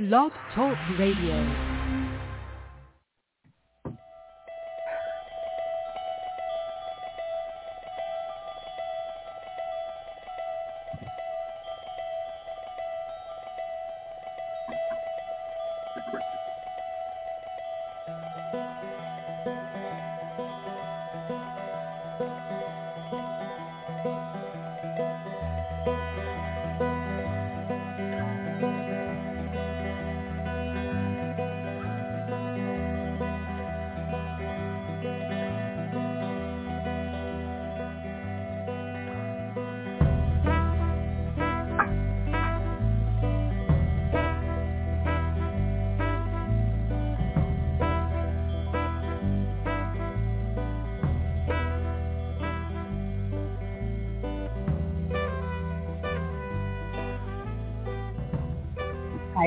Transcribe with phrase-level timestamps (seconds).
[0.00, 1.69] Blog Talk Radio.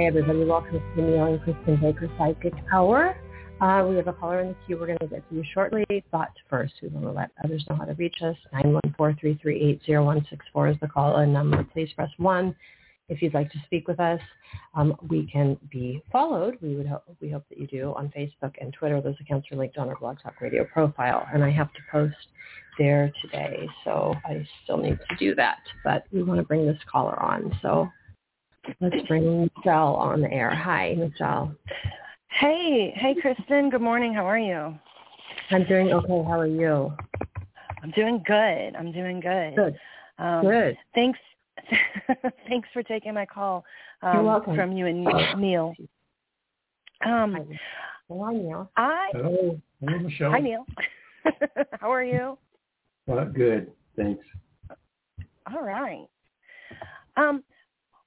[0.04, 0.44] Hi, everybody.
[0.44, 3.16] Welcome to the Neil and Kristin Baker Psychic Hour.
[3.62, 5.86] Uh, we have a caller in the queue we're going to get to you shortly,
[6.12, 8.36] but first we want to let others know how to reach us.
[9.00, 11.64] 914-338-0164 is the call-in number.
[11.72, 12.54] Please press 1
[13.08, 14.20] if you'd like to speak with us.
[14.76, 16.58] Um, we can be followed.
[16.62, 19.00] We would hope we hope that you do on Facebook and Twitter.
[19.00, 22.28] Those accounts are linked on our Blog Talk Radio profile, and I have to post
[22.78, 25.60] there today, so I still need to do that.
[25.86, 27.88] But we want to bring this caller on, so
[28.80, 30.50] Let's bring Michelle on the air.
[30.54, 31.56] Hi, Michelle.
[32.30, 33.70] Hey, hey, Kristin.
[33.70, 34.14] Good morning.
[34.14, 34.78] How are you?
[35.52, 36.24] I'm doing okay.
[36.28, 36.94] How are you?
[37.82, 38.76] I'm doing good.
[38.76, 39.56] I'm doing good.
[39.56, 39.80] Good.
[40.18, 40.78] Um, good.
[40.96, 41.20] Thanks.
[42.48, 43.64] thanks for taking my call
[44.02, 44.56] um, You're welcome.
[44.56, 45.04] from you and
[45.40, 45.76] Neil.
[47.06, 47.60] Um, Hi.
[48.08, 48.72] Hello, Neil.
[48.76, 50.32] I Hello, hello, Michelle.
[50.32, 50.66] hi Neil.
[51.80, 52.38] How are you?
[53.12, 54.26] Uh, good, thanks.
[55.54, 56.08] All right.
[57.18, 57.44] Um,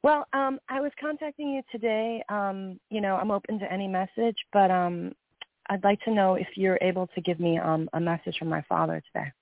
[0.06, 2.22] well, um, I was contacting you today.
[2.28, 5.10] Um, you know, I'm open to any message, but um,
[5.68, 8.62] I'd like to know if you're able to give me um, a message from my
[8.68, 9.32] father today.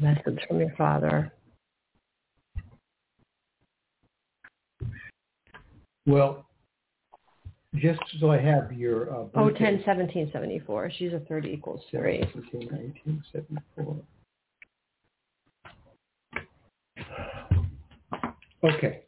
[0.00, 1.30] Message from your father.
[6.06, 6.46] Well,
[7.74, 10.90] just so I have your uh, Oh, birthday, 10, 17, 74.
[10.96, 12.22] She's a third equals three.
[12.32, 12.60] 17,
[13.04, 13.96] 1974.
[18.64, 19.02] Okay.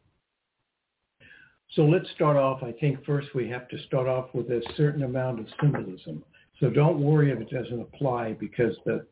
[1.75, 2.62] So let's start off.
[2.62, 6.22] I think first we have to start off with a certain amount of symbolism.
[6.60, 9.04] So don't worry if it doesn't apply because the,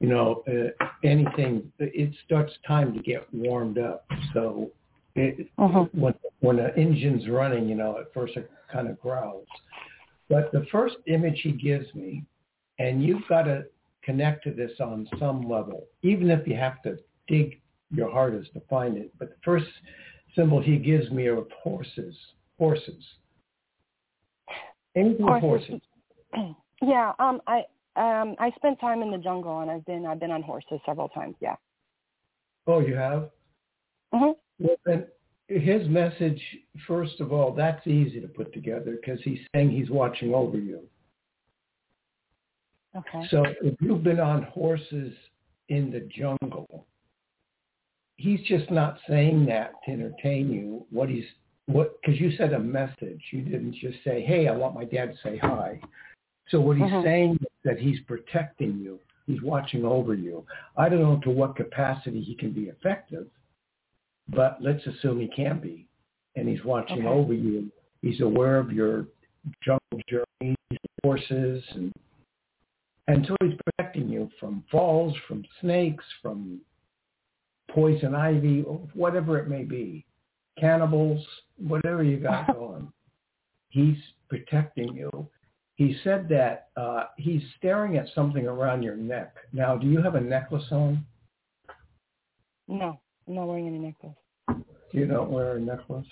[0.00, 4.04] you know, uh, anything, it starts time to get warmed up.
[4.34, 4.72] So
[5.14, 5.94] it, Mhm.
[5.94, 9.46] when when the engine's running, you know, at first it kind of growls.
[10.28, 12.24] But the first image he gives me,
[12.78, 13.66] and you've got to
[14.02, 16.98] connect to this on some level, even if you have to
[17.28, 17.60] dig
[17.90, 19.12] your hardest to find it.
[19.18, 19.66] But the first
[20.34, 22.16] symbol he gives me are horses.
[22.58, 23.04] Horses.
[24.94, 25.80] Anything with Horses.
[26.34, 26.56] horses.
[26.82, 27.12] yeah.
[27.18, 27.62] Um, I
[27.96, 31.08] um, I spent time in the jungle, and I've been I've been on horses several
[31.08, 31.36] times.
[31.40, 31.56] Yeah.
[32.66, 33.30] Oh, you have?
[34.12, 35.06] hmm Well, then
[35.48, 36.40] his message,
[36.86, 40.80] first of all, that's easy to put together because he's saying he's watching over you.
[42.96, 43.26] Okay.
[43.30, 45.14] So if you've been on horses
[45.68, 46.86] in the jungle,
[48.16, 50.86] he's just not saying that to entertain you.
[50.90, 51.24] What he's
[51.66, 53.20] what because you said a message.
[53.30, 55.80] You didn't just say, "Hey, I want my dad to say hi."
[56.48, 57.02] So what he's Mhm.
[57.02, 59.00] saying is that he's protecting you.
[59.26, 60.46] He's watching over you.
[60.76, 63.28] I don't know to what capacity he can be effective,
[64.28, 65.88] but let's assume he can be.
[66.36, 67.08] And he's watching Okay.
[67.08, 67.72] over you.
[68.02, 69.06] He's aware of your
[69.62, 70.56] jungle journeys,
[71.02, 71.92] horses, and
[73.08, 76.60] and so he's protecting you from falls, from snakes, from
[77.76, 80.06] poison ivy, or whatever it may be,
[80.58, 81.22] cannibals,
[81.58, 82.90] whatever you got going.
[83.68, 83.98] He's
[84.30, 85.28] protecting you.
[85.74, 89.36] He said that uh, he's staring at something around your neck.
[89.52, 91.04] Now, do you have a necklace on?
[92.66, 92.98] No,
[93.28, 94.16] I'm not wearing any necklace.
[94.92, 96.06] You don't wear a necklace?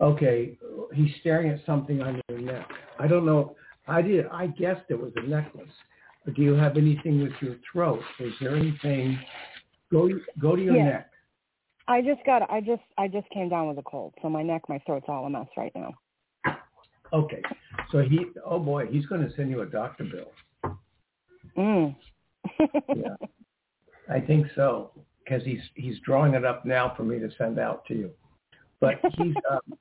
[0.00, 0.58] Okay,
[0.92, 2.68] he's staring at something on your neck.
[2.98, 3.54] I don't know.
[3.86, 4.26] I did.
[4.32, 5.70] I guessed it was a necklace.
[6.24, 8.00] But do you have anything with your throat?
[8.18, 9.20] Is there anything?
[9.92, 10.08] Go
[10.40, 10.84] go to your Yeah.
[10.84, 11.10] neck.
[11.86, 14.62] I just got I just I just came down with a cold, so my neck,
[14.68, 15.92] my throat's all a mess right now.
[17.12, 17.42] Okay.
[17.90, 18.26] So he.
[18.44, 20.74] Oh boy, he's going to send you a doctor bill.
[21.56, 21.94] Mm.
[22.94, 23.14] Yeah.
[24.08, 24.90] I think so
[25.24, 28.10] because he's he's drawing it up now for me to send out to you.
[28.80, 29.78] But he's um,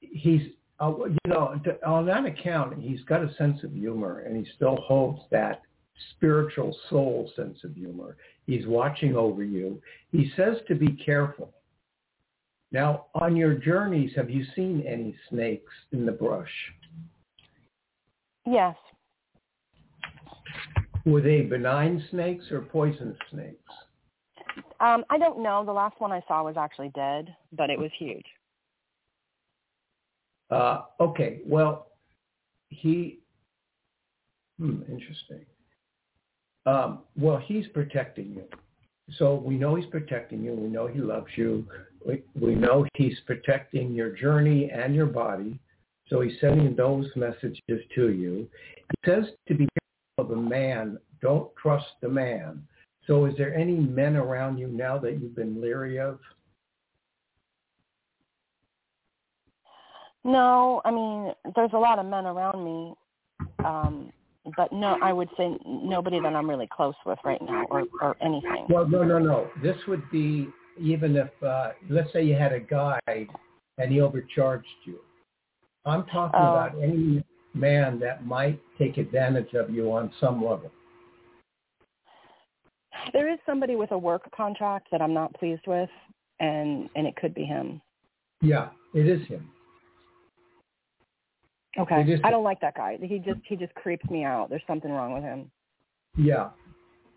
[0.00, 0.42] he's
[0.80, 4.76] uh, you know on that account he's got a sense of humor and he still
[4.76, 5.62] holds that
[6.16, 8.16] spiritual soul sense of humor.
[8.46, 9.80] He's watching over you.
[10.12, 11.52] He says to be careful
[12.72, 16.50] Now, on your journeys, have you seen any snakes in the brush?
[18.46, 18.76] Yes.
[21.06, 23.72] Were they benign snakes or poisonous snakes?
[24.80, 25.64] Um, I don't know.
[25.64, 28.24] The last one I saw was actually dead, but it was huge.
[30.50, 31.88] Uh, okay, well,
[32.68, 33.20] he,
[34.58, 35.44] hmm, interesting.
[36.66, 38.44] Um, well, he's protecting you.
[39.18, 40.54] So we know he's protecting you.
[40.54, 41.66] We know he loves you.
[42.06, 45.58] We, we know he's protecting your journey and your body.
[46.08, 47.60] So he's sending those messages
[47.94, 48.48] to you.
[48.76, 49.68] He says to be
[50.18, 50.98] careful of the man.
[51.20, 52.62] Don't trust the man.
[53.06, 56.18] So is there any men around you now that you've been leery of?
[60.24, 62.94] No, I mean, there's a lot of men around me,
[63.62, 64.10] um,
[64.56, 68.16] but no, I would say nobody that I'm really close with right now, or or
[68.20, 68.66] anything.
[68.68, 69.50] Well, no, no, no.
[69.62, 70.48] This would be
[70.78, 73.28] even if, uh, let's say you had a guide
[73.78, 74.98] and he overcharged you.
[75.84, 76.50] I'm talking Oh.
[76.50, 77.22] about any
[77.54, 80.70] man that might take advantage of you on some level.
[83.12, 85.90] There is somebody with a work contract that I'm not pleased with,
[86.40, 87.80] and and it could be him.
[88.40, 89.50] Yeah, it is him.
[91.78, 92.98] Okay, is- I don't like that guy.
[93.00, 94.48] He just he just creeps me out.
[94.50, 95.50] There's something wrong with him.
[96.16, 96.50] Yeah.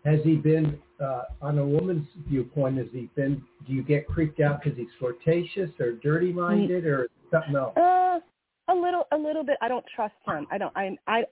[0.04, 4.40] Has he been, uh, on a woman's viewpoint, has he been, do you get creeped
[4.40, 7.76] out because he's flirtatious or dirty-minded or something else?
[7.76, 8.20] Uh,
[8.68, 9.58] a little, a little bit.
[9.60, 10.46] I don't trust him.
[10.50, 10.72] I don't.
[10.76, 11.24] I, I,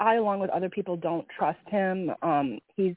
[0.00, 2.10] I, along with other people, don't trust him.
[2.22, 2.94] Um, he's,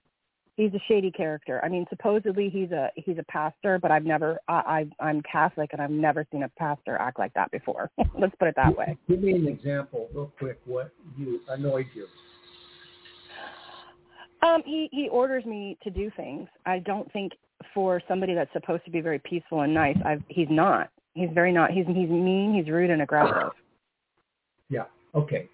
[0.57, 1.59] he's a shady character.
[1.63, 4.39] I mean, supposedly he's a he's a pastor, but I've never.
[4.47, 7.89] I, I I'm Catholic, and I've never seen a pastor act like that before.
[8.19, 8.97] Let's put it that way.
[9.07, 12.07] Give me an example real quick what you annoyed you.
[14.47, 16.47] Um, he he orders me to do things.
[16.65, 17.33] I don't think
[17.73, 20.89] for somebody that's supposed to be very peaceful and nice, I've he's not.
[21.13, 21.71] He's very not.
[21.71, 22.53] He's he's mean.
[22.53, 23.51] He's rude and aggressive.
[24.69, 24.85] Yeah.
[25.13, 25.47] Okay.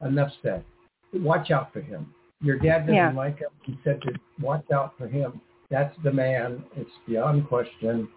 [0.00, 0.64] Enough said.
[1.12, 2.14] Watch out for him.
[2.40, 3.12] Your dad doesn't Yeah.
[3.12, 3.50] like him.
[3.62, 5.40] He said to watch out for him.
[5.68, 6.64] That's the man.
[6.74, 8.08] It's beyond question.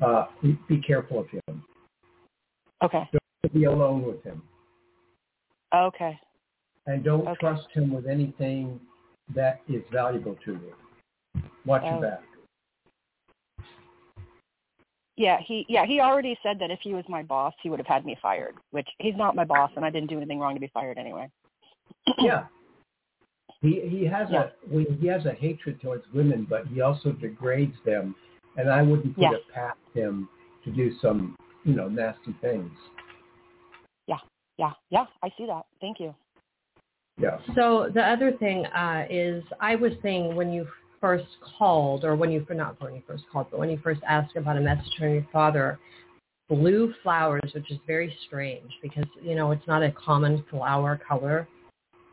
[0.00, 1.64] Uh, be- be careful of him.
[2.82, 3.08] Okay.
[3.12, 4.42] Don't be alone with him.
[5.74, 6.18] Okay.
[6.86, 7.38] And don't Okay.
[7.40, 8.80] trust him with anything
[9.34, 10.74] that is valuable to you.
[11.64, 11.92] Watch Oh.
[11.92, 12.22] your back.
[15.16, 17.86] Yeah, he yeah he already said that if he was my boss, he would have
[17.86, 18.54] had me fired.
[18.70, 21.30] Which he's not my boss, and I didn't do anything wrong to be fired anyway.
[22.18, 22.46] Yeah.
[23.62, 24.50] He he has Yeah.
[24.72, 28.14] a he has a hatred towards women, but he also degrades them,
[28.56, 29.32] and I wouldn't put Yeah.
[29.34, 30.28] it past him
[30.64, 32.72] to do some you know nasty things.
[34.06, 34.18] Yeah,
[34.58, 35.64] yeah, yeah, I see that.
[35.80, 36.14] Thank you.
[37.18, 37.38] Yeah.
[37.54, 40.68] So the other thing uh, is, I was saying when you
[41.00, 41.26] first
[41.58, 44.58] called, or when you not when you first called, but when you first asked about
[44.58, 45.78] a message from your father,
[46.48, 51.48] blue flowers, which is very strange because you know it's not a common flower color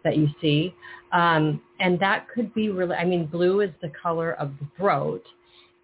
[0.04, 0.74] that you see,
[1.12, 2.96] um, and that could be really.
[2.96, 5.24] I mean, blue is the color of the throat,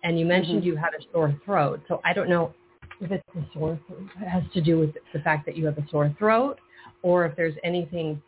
[0.03, 0.65] and you mentioned Mhm.
[0.65, 2.53] you had a sore throat, so I don't know
[3.01, 4.09] if it's a sore throat.
[4.21, 6.59] It has to do with the fact that you have a sore throat,
[7.01, 8.21] or if there's anything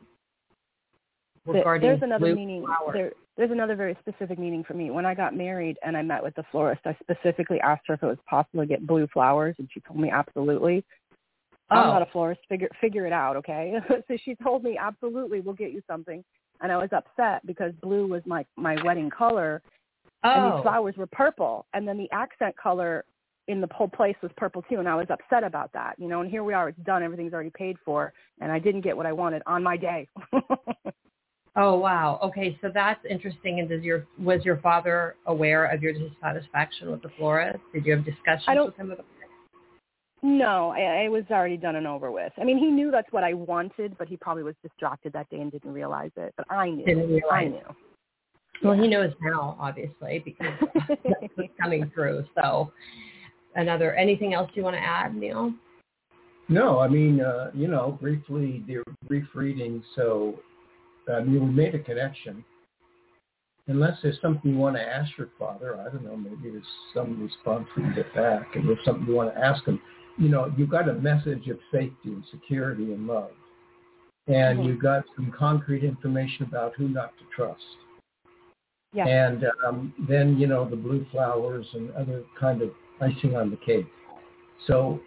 [1.45, 2.65] regarding There's another blue meaning.
[2.94, 4.91] There, there's another very specific meaning for me.
[4.91, 8.03] When I got married and I met with the florist, I specifically asked her if
[8.03, 10.85] it was possible to get blue flowers, and she told me absolutely.
[11.71, 11.94] I'm Oh.
[11.94, 12.42] not a florist.
[12.49, 13.73] Figure figure it out, okay?
[14.07, 16.23] so she told me absolutely, we'll get you something.
[16.61, 19.61] And I was upset because blue was my my wedding color,
[20.23, 23.06] and Oh, these flowers were purple, and then the accent color
[23.47, 25.95] in the whole place was purple too, and I was upset about that.
[25.97, 28.81] You know, and here we are, it's done, everything's already paid for, and I didn't
[28.81, 30.07] get what I wanted on my day.
[31.56, 32.19] oh wow.
[32.21, 33.59] Okay, so that's interesting.
[33.59, 37.59] And does your was your father aware of your dissatisfaction with the florist?
[37.73, 39.06] Did you have discussions with him about
[40.23, 42.31] No, I, I was already done and over with.
[42.37, 45.40] I mean, he knew that's what I wanted, but he probably was distracted that day
[45.40, 46.33] and didn't realize it.
[46.37, 46.85] But I knew.
[46.85, 47.31] Didn't realize.
[47.31, 47.75] I knew.
[48.63, 50.54] Well, he knows now, obviously, because
[50.87, 52.25] that's what's coming through.
[52.35, 52.71] So,
[53.56, 55.54] another anything else you want to add, Neil?
[56.47, 59.83] No, I mean, uh, you know, briefly, the brief reading.
[59.95, 60.40] So,
[61.11, 62.44] I mean, we made a connection.
[63.68, 66.63] Unless there's something you want to ask your father, I don't know, maybe there's
[66.94, 69.80] some response we can get back, and there's something you want to ask him.
[70.18, 73.31] You know, you've got a message of safety and security and love,
[74.27, 74.65] and Mhm.
[74.65, 77.77] you got some concrete information about who not to trust.
[78.94, 79.07] Yeah.
[79.07, 83.57] And um, then, you know, the blue flowers and other kind of icing on the
[83.57, 83.87] cake.
[84.68, 84.99] So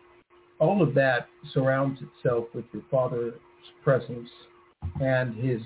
[0.58, 3.34] all of that surrounds itself with your father's
[3.82, 4.30] presence
[5.00, 5.60] and his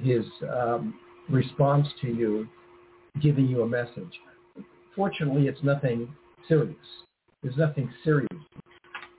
[0.00, 0.98] his um,
[1.28, 2.48] response to you,
[3.20, 4.20] giving you a message.
[4.96, 6.08] Fortunately, it's nothing
[6.48, 7.04] serious.
[7.42, 8.28] There's nothing serious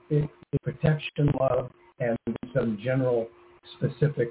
[0.09, 0.29] it
[0.63, 2.17] protection, love, and
[2.53, 3.27] some general
[3.77, 4.29] specific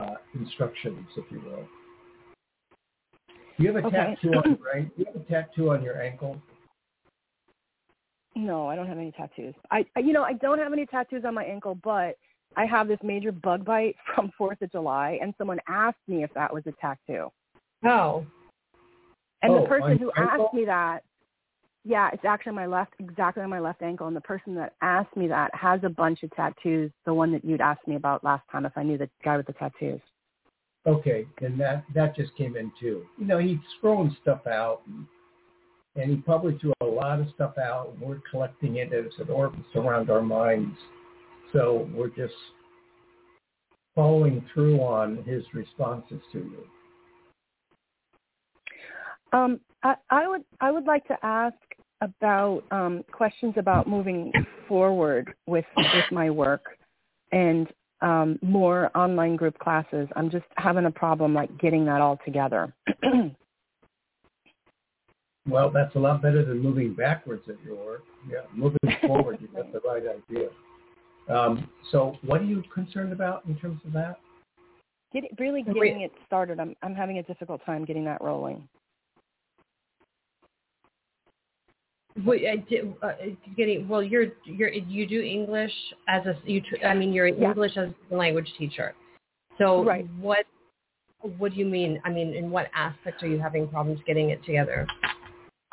[0.00, 1.66] uh, instructions, if you will.
[3.58, 4.16] You have a Okay.
[4.16, 4.92] tattoo on ankle.
[4.96, 6.40] You have a tattoo on your ankle.
[8.36, 9.54] No, I don't have any tattoos.
[9.70, 12.16] I, I you know, I don't have any tattoos on my ankle, but
[12.56, 16.32] I have this major bug bite from Fourth of July, and someone asked me if
[16.34, 17.30] that was a tattoo.
[17.84, 18.26] Oh,
[19.42, 21.00] And Oh, the person who asked me that,
[21.84, 24.06] yeah, it's actually my left, exactly on my left ankle.
[24.06, 26.90] And the person that asked me that has a bunch of tattoos.
[27.06, 29.46] The one that you'd asked me about last time, if I knew the guy with
[29.46, 30.00] the tattoos.
[30.86, 33.04] Okay, and that that just came in too.
[33.18, 35.06] You know, he's throwing stuff out, and,
[35.96, 37.92] and he probably threw a lot of stuff out.
[37.92, 40.76] And we're collecting it as it orbits around our minds.
[41.52, 42.34] So we're just
[43.94, 46.64] following through on his responses to you.
[49.32, 51.56] Um, I, I would I would like to ask
[52.00, 54.32] about um, questions about moving
[54.68, 56.64] forward with with my work
[57.32, 57.68] and
[58.00, 60.08] um, more online group classes.
[60.16, 62.72] I'm just having a problem like getting that all together.
[65.48, 68.02] Well, that's a lot better than moving backwards at your work.
[68.30, 70.48] Yeah, moving forward, you've got the right idea.
[71.28, 74.18] Um, so what are you concerned about in terms of that?
[75.12, 76.60] Get, really getting it started.
[76.60, 78.68] I'm I'm having a difficult time getting that rolling.
[82.24, 83.12] Wait, I did, uh,
[83.56, 84.02] getting well.
[84.02, 85.72] You're you're you do English
[86.08, 86.60] as a you.
[86.60, 87.48] tr- I mean, you're an Yeah.
[87.50, 88.94] English as a language teacher.
[89.58, 90.06] So Right.
[90.20, 90.46] what
[91.38, 92.00] what do you mean?
[92.04, 94.86] I mean, in what aspect are you having problems getting it together?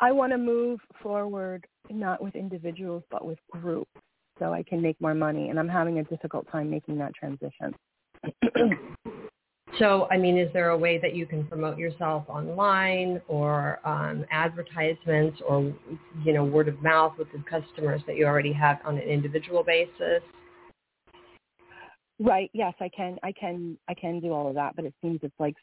[0.00, 3.90] I want to move forward not with individuals but with groups
[4.38, 7.74] so I can make more money and I'm having a difficult time making that transition.
[9.78, 14.24] So, I mean, is there a way that you can promote yourself online or um,
[14.30, 15.74] advertisements or,
[16.24, 19.62] you know, word of mouth with the customers that you already have on an individual
[19.62, 20.22] basis?
[22.18, 25.20] right, yes, I can I can I can do all of that, but it seems
[25.22, 25.54] it's like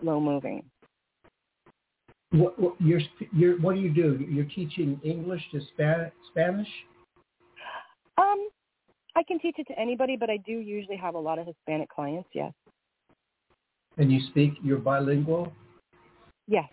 [0.00, 0.64] slow moving.
[2.30, 3.00] What, what, you're,
[3.32, 4.24] you're, what do you do?
[4.28, 6.68] You're teaching English to Spa- Spanish?
[8.16, 8.48] Um
[9.16, 11.88] I can teach it to anybody, but I do usually have a lot of Hispanic
[11.88, 12.52] clients, yes.
[13.98, 15.52] And you speak, you're bilingual?
[16.46, 16.68] Yes.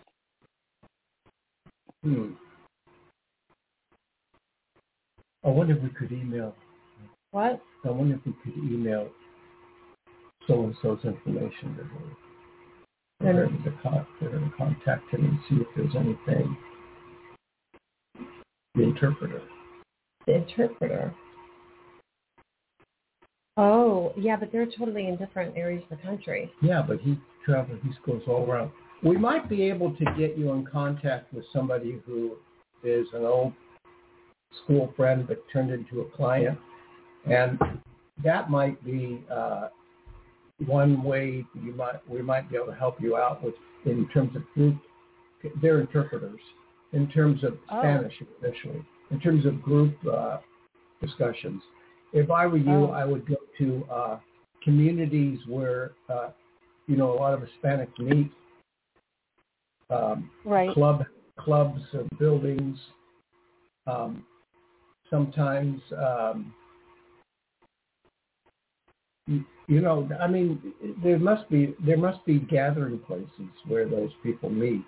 [2.02, 2.32] Hmm.
[5.44, 6.54] I wonder if we could email.
[7.32, 7.60] What?
[7.84, 9.08] I wonder if we could email
[10.46, 11.82] so and so's information to
[13.26, 16.56] her to, con- to contact him and see if there's anything.
[18.74, 19.42] The interpreter.
[20.26, 21.14] The interpreter.
[23.56, 26.52] Oh, yeah, but they're totally in different areas of the country.
[26.60, 27.78] Yeah, but he travels.
[27.82, 28.70] He goes all around.
[29.02, 32.36] We might be able to get you in contact with somebody who
[32.84, 33.52] is an old
[34.64, 36.58] school friend but turned into a client,
[37.30, 37.58] and
[38.22, 39.68] that might be uh,
[40.66, 44.34] one way you might we might be able to help you out with in terms
[44.36, 44.76] of group.
[45.62, 46.40] They're interpreters
[46.92, 47.80] in terms of Oh.
[47.80, 50.38] Spanish, especially in terms of group uh,
[51.00, 51.62] discussions.
[52.12, 52.90] If I were you, Oh.
[52.90, 54.18] I would go to uh,
[54.62, 56.30] communities where uh,
[56.86, 58.30] you know a lot of Hispanics meet,
[59.90, 60.72] um, Right.
[60.72, 61.04] club
[61.38, 62.78] clubs or buildings.
[63.86, 64.24] Um,
[65.10, 66.52] sometimes, um,
[69.26, 70.72] you, you know, I mean,
[71.02, 74.84] there must be there must be gathering places where those people meet.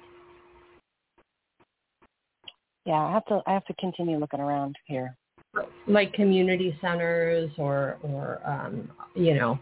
[2.84, 5.16] Yeah, I have to I have to continue looking around here.
[5.86, 9.58] Like community centers or, or um, you know,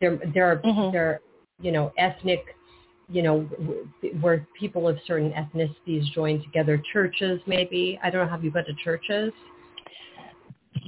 [0.00, 0.92] there, there are, Mhm.
[0.92, 1.20] there
[1.60, 2.44] you know, ethnic,
[3.08, 3.40] you know,
[4.20, 7.98] where people of certain ethnicities join together, churches maybe.
[8.02, 9.32] I don't know, have you been to churches?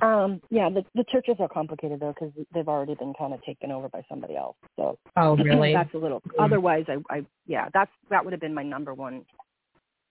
[0.03, 3.71] Um, yeah, the the churches are complicated though because they've already been kind of taken
[3.71, 4.57] over by somebody else.
[4.77, 5.73] So Oh, really?
[5.73, 6.23] that's a little.
[6.39, 9.25] Otherwise, I, I yeah, that's that would have been my number one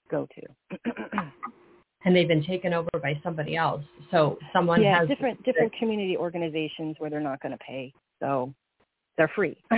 [0.10, 0.82] go to.
[2.06, 3.84] and they've been taken over by somebody else.
[4.12, 8.54] So someone yeah, has different different community organizations where they're not going to pay, so
[9.18, 9.58] they're free.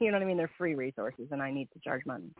[0.00, 0.36] you know what I mean?
[0.36, 2.30] They're free resources, and I need to charge money.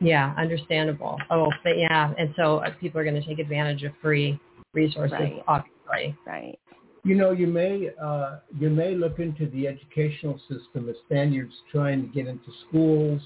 [0.00, 1.18] Yeah, understandable.
[1.30, 4.40] Oh, but yeah, and so uh, people are going to take advantage of free
[4.72, 5.44] resources, Right.
[5.46, 6.16] obviously.
[6.26, 6.58] Right.
[7.02, 12.02] You know, you may uh, you may look into the educational system as Spaniards trying
[12.02, 13.20] to get into schools,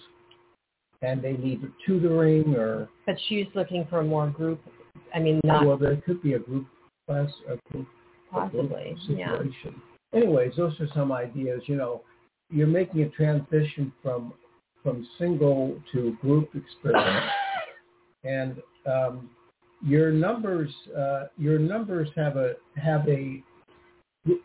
[1.04, 4.60] and they need tutoring or But she's looking for a more group.
[5.14, 6.66] I mean, not well, there could be a group
[7.06, 7.86] class, a group
[8.34, 8.96] a group possibly.
[9.08, 9.36] Yeah.
[9.36, 9.80] situation.
[10.14, 11.62] Anyways, those are some ideas.
[11.66, 12.02] You know,
[12.50, 14.32] you're making a transition from
[14.82, 17.30] from single to group experience,
[18.24, 19.30] and um,
[19.84, 23.42] your numbers uh, your numbers have a have a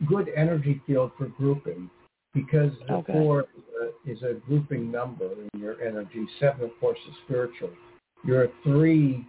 [0.07, 1.89] good energy field for grouping
[2.33, 3.13] because the Okay.
[3.79, 6.25] Is a, is a grouping number in your energy.
[6.39, 7.71] Seven, of course, is spiritual.
[8.25, 9.25] You're a three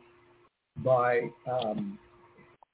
[0.78, 1.98] by um,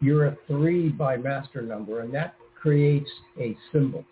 [0.00, 4.04] you're a three by master number, and that creates a symbol.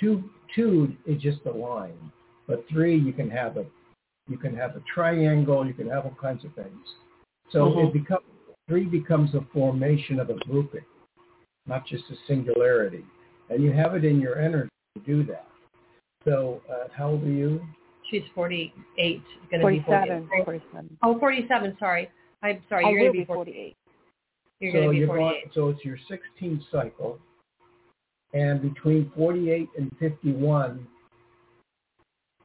[0.00, 2.12] Two two is just a line,
[2.46, 3.64] but three you can have a
[4.28, 6.86] you can have a triangle, you can have all kinds of things.
[7.50, 7.86] So Mhm.
[7.88, 8.24] it becomes
[8.68, 10.84] three becomes a formation of a grouping,
[11.66, 13.04] not just a singularity,
[13.48, 15.47] and you have it in your energy to do that.
[16.24, 17.60] So uh, how old are you?
[18.10, 20.28] She's 48, going to be 47.
[20.28, 20.44] 48.
[20.44, 20.98] 47.
[21.02, 22.10] Oh, 47, sorry.
[22.42, 23.76] I'm sorry, I you're going to be be 40, 48.
[24.60, 25.24] You're so going to be 48.
[25.24, 27.18] going, so it's your 16th cycle,
[28.32, 30.86] and between 48 and 51,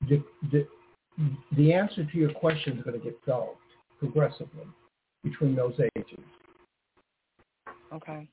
[0.09, 0.67] the, the,
[1.55, 3.57] the answer to your question is going to get solved
[3.99, 4.67] progressively
[5.23, 6.19] between those ages.
[7.93, 8.27] Okay.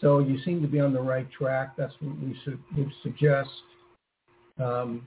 [0.00, 1.76] So you seem to be on the right track.
[1.78, 3.50] That's what we su- would suggest.
[4.58, 5.06] Um,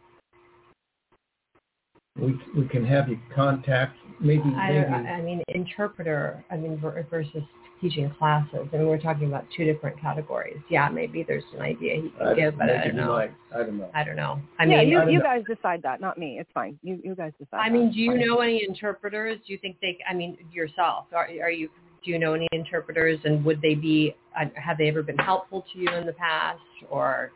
[2.17, 7.43] we we can have you contact maybe I, maybe I mean, interpreter, I mean, versus
[7.81, 8.67] teaching classes.
[8.73, 10.57] I mean, we're talking about two different categories.
[10.69, 13.13] Yeah, maybe there's an idea he I- give, but I don't you know.
[13.13, 13.31] might.
[13.53, 13.89] I don't know.
[13.93, 14.41] I don't know.
[14.59, 15.23] I yeah, mean, you, I you know.
[15.23, 16.37] guys decide that, not me.
[16.39, 16.79] It's fine.
[16.83, 17.57] You you guys decide.
[17.59, 17.73] I that.
[17.73, 18.25] mean, do you Fine.
[18.25, 19.39] know any interpreters?
[19.45, 19.97] Do you think they?
[20.09, 21.05] I mean, yourself.
[21.13, 21.69] Are, are you?
[22.03, 23.19] Do you know any interpreters?
[23.25, 24.15] And would they be?
[24.39, 26.59] uh, Have they ever been helpful to you in the past?
[26.89, 27.31] Or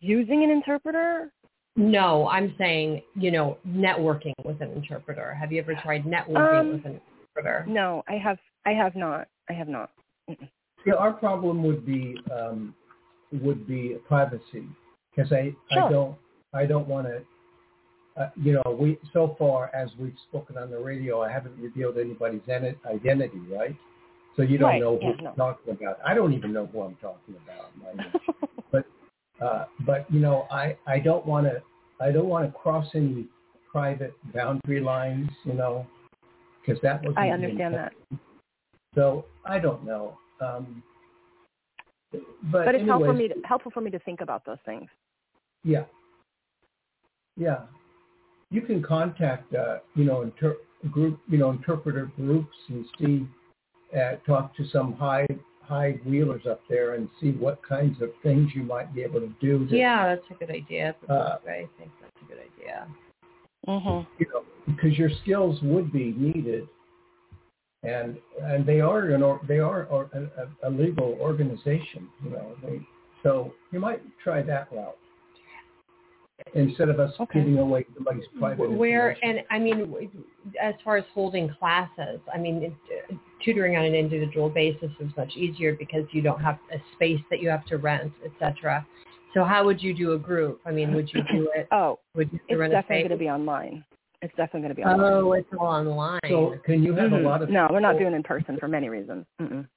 [0.00, 1.32] using an interpreter?
[1.76, 2.28] no?
[2.28, 5.34] I'm saying, you know, networking with an interpreter.
[5.34, 7.00] Have you ever tried networking Um, with an
[7.36, 7.64] interpreter?
[7.68, 8.38] No, I have.
[8.64, 9.28] I have not.
[9.50, 9.90] I have not.
[10.28, 10.48] Mm-mm.
[10.86, 12.74] Yeah, our problem would be um,
[13.32, 14.64] would be privacy
[15.14, 16.16] because I I don't
[16.54, 17.22] I don't want to.
[18.16, 21.98] Uh, you know, we so far as we've spoken on the radio, I haven't revealed
[21.98, 23.76] anybody's en- identity, right?
[24.36, 25.32] So you don't Right, know who yeah, I'm no.
[25.36, 25.98] talking about.
[26.04, 27.72] I don't even know who I'm talking about.
[29.40, 31.62] uh, but you know, I I don't want to
[32.00, 33.26] I don't want to cross any
[33.70, 35.86] private boundary lines, you know,
[36.60, 37.92] because that was I understand that.
[38.94, 40.16] So I don't know.
[40.40, 40.82] Um,
[42.12, 44.88] but But it's helpful for me to, helpful for me to think about those things.
[45.64, 45.84] Yeah.
[47.36, 47.62] Yeah.
[48.50, 50.56] You can contact, uh, you know, inter-
[50.90, 53.26] group, you know, interpreter groups and see,
[53.98, 55.26] uh, talk to some high
[55.66, 59.32] high wheelers up there and see what kinds of things you might be able to
[59.40, 59.66] do.
[59.66, 60.94] That, Yeah, that's a good idea.
[61.08, 62.86] Uh, I think that's a good idea.
[63.66, 64.06] Mhm.
[64.18, 66.68] You know, because your skills would be needed,
[67.82, 72.08] and and they are an or, they are or, a, a legal organization.
[72.22, 72.80] You know, they
[73.22, 74.96] so you might try that route
[76.54, 77.40] instead of us Okay.
[77.40, 79.96] giving away somebody's private Where and I mean,
[80.60, 85.36] as far as holding classes, I mean, it, tutoring on an individual basis is much
[85.36, 88.86] easier because you don't have a space that you have to rent, etc.
[89.34, 90.60] So how would you do a group?
[90.64, 91.68] I mean, would you do it?
[91.70, 93.84] Oh, Would you it's rent definitely going to be online.
[94.22, 95.12] It's definitely going to be online.
[95.12, 96.20] Oh, it's all online.
[96.28, 97.20] So can you have Mhm.
[97.20, 99.26] a lot of no, we're not doing it in person for many reasons.
[99.40, 99.68] Mm-mm.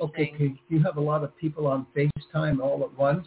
[0.00, 3.26] Okay, can you have a lot of people on FaceTime all at once?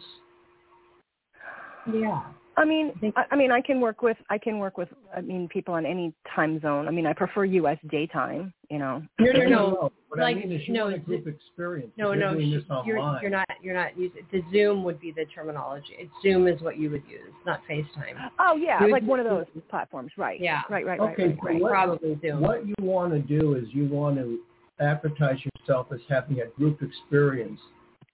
[1.86, 2.22] Yeah.
[2.58, 5.20] I mean, I I, I mean, I can work with, I can work with, I
[5.20, 6.88] mean, people on any time zone.
[6.88, 7.78] I mean, I prefer U.S.
[7.88, 8.52] daytime.
[8.68, 9.02] You know.
[9.20, 9.92] No, no, no.
[10.08, 11.92] What Like, I mean is you no, want a z- group experience.
[11.96, 13.48] No, no, you're, you're not.
[13.62, 14.22] You're not using.
[14.32, 15.94] The Zoom would be the terminology.
[15.98, 18.30] It's Zoom is what you would use, not FaceTime.
[18.38, 20.40] Oh yeah, You would like one of those platforms, right?
[20.40, 20.62] Yeah.
[20.68, 21.60] Right, right, Okay, right, so right, right.
[21.62, 22.40] what- Probably Zoom.
[22.40, 24.40] What you want to do is you want to
[24.80, 27.60] advertise yourself as having a group experience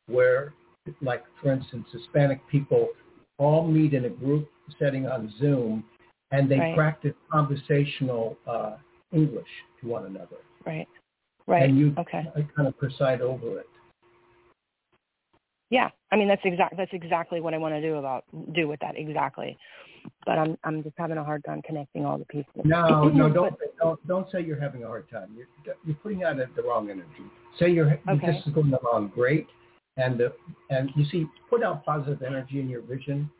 [0.07, 0.53] where,
[1.01, 2.89] like for instance, Hispanic people
[3.39, 5.85] all meet in a group setting on Zoom
[6.31, 6.77] and they Right.
[6.77, 8.77] practice conversational uh,
[9.13, 9.49] English
[9.81, 10.37] to one another.
[10.67, 10.89] Right.
[11.47, 11.69] Right.
[11.69, 12.25] And you okay.
[12.57, 13.69] kind of preside over it.
[15.71, 15.91] Yeah.
[16.11, 16.77] I mean, that's exact.
[16.77, 19.59] That's exactly what I want to do about do with that exactly.
[20.25, 22.47] But I'm I'm just having a hard time connecting all the pieces.
[22.65, 25.35] No, no, don't, But- don't don't say you're having a hard time.
[25.37, 25.49] You're
[25.85, 27.25] you're putting out the wrong energy.
[27.59, 28.27] Say you're Okay.
[28.27, 29.49] this is going along great,
[29.97, 30.29] and uh,
[30.71, 33.31] and you see, put out positive energy in your vision.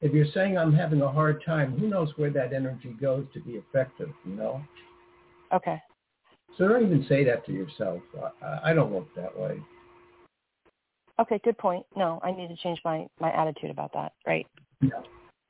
[0.00, 3.40] If you're saying I'm having a hard time, who knows where that energy goes to
[3.40, 4.10] be effective?
[4.26, 4.62] You know.
[5.52, 5.80] Okay.
[6.56, 8.00] So don't even say that to yourself.
[8.42, 9.58] I, I don't work that way.
[11.20, 11.40] Okay.
[11.42, 11.84] Good point.
[11.96, 14.12] No, I need to change my my attitude about that.
[14.26, 14.46] Right.
[14.80, 15.00] Yeah.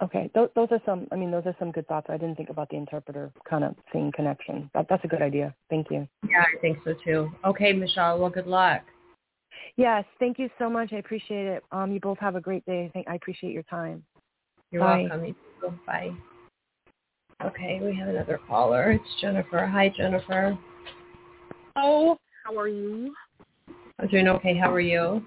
[0.03, 0.31] Okay.
[0.35, 1.07] Those those are some.
[1.13, 2.07] I mean, those are some good thoughts.
[2.09, 4.71] I didn't think about the interpreter kind of seeing connection.
[4.73, 5.55] That that's a good idea.
[5.69, 6.09] Thank you.
[6.29, 7.31] Yeah, I think so too.
[7.45, 8.19] Okay, Michelle.
[8.19, 8.83] Well, good luck.
[9.77, 10.05] Yes.
[10.19, 10.93] Thank you so much.
[10.93, 11.65] I appreciate it.
[11.73, 12.87] Um, you both have a great day.
[12.87, 14.05] I think I appreciate your time.
[14.71, 15.09] You're Bye.
[15.11, 15.25] welcome.
[15.27, 15.35] You.
[15.87, 16.13] Bye.
[17.45, 18.93] Okay, we have another caller.
[18.93, 19.67] It's Jennifer.
[19.67, 20.57] Hi, Jennifer.
[21.77, 23.15] Oh, how are you?
[23.99, 24.57] I'm doing okay.
[24.57, 25.25] How are you?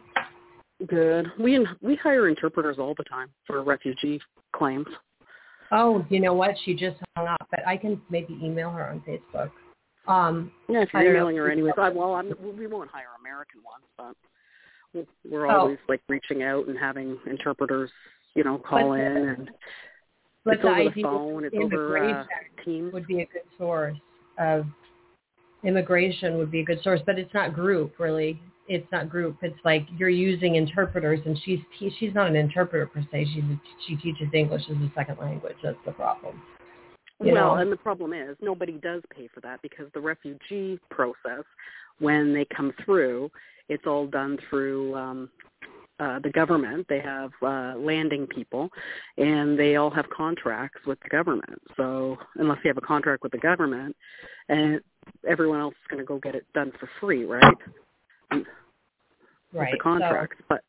[0.87, 1.27] Good.
[1.39, 4.19] We we hire interpreters all the time for refugee
[4.55, 4.87] claims.
[5.71, 6.51] Oh, you know what?
[6.63, 9.51] She just hung up, but I can maybe email her on Facebook.
[10.07, 11.73] Um, Yeah, if you're emailing her anyways.
[11.77, 15.59] I, well, I'm, we won't hire American ones, but we're- Oh.
[15.61, 17.91] always like reaching out and having interpreters,
[18.35, 19.51] you know, call But- in and
[20.45, 21.43] but it's the over the phone.
[21.43, 22.27] It's over uh, immigration
[22.63, 22.93] Teams.
[22.93, 23.97] would be a good source
[24.39, 24.65] of
[25.63, 28.39] immigration would be a good source, but it's not group really.
[28.69, 29.37] It's not group.
[29.41, 33.25] It's like you're using interpreters, and she's te- she's not an interpreter per se.
[33.33, 35.55] She's a, she teaches English as a second language.
[35.63, 36.41] That's the problem.
[37.23, 37.62] You well, know.
[37.62, 41.43] and the problem is nobody does pay for that because the refugee process,
[41.99, 43.32] when they come through,
[43.69, 45.30] it's all done through um,
[45.99, 46.86] uh, the government.
[46.89, 48.69] They have uh, landing people,
[49.17, 51.60] and they all have contracts with the government.
[51.75, 53.95] So unless you have a contract with the government,
[54.49, 54.80] and
[55.27, 57.58] everyone else is going to go get it done for free, right?
[58.32, 58.45] With
[59.53, 59.71] Right.
[59.71, 60.62] the contracts, but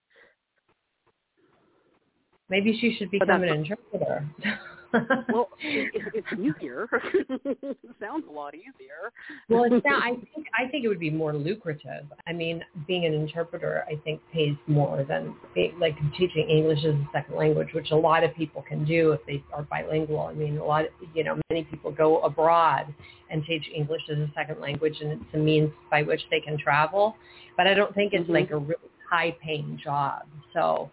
[2.48, 4.24] maybe she should become an interpreter.
[4.92, 6.88] well, it, it's easier.
[7.12, 9.12] it sounds a lot easier.
[9.48, 12.06] well, it's not, I think I think it would be more lucrative.
[12.26, 16.94] I mean, being an interpreter, I think pays more than being, like teaching English as
[16.94, 20.20] a second language, which a lot of people can do if they are bilingual.
[20.20, 22.92] I mean, a lot of you know many people go abroad
[23.30, 26.56] and teach English as a second language, and it's a means by which they can
[26.58, 27.16] travel.
[27.56, 28.34] But I don't think it's Mhm.
[28.34, 30.22] like a really high-paying job.
[30.52, 30.90] So.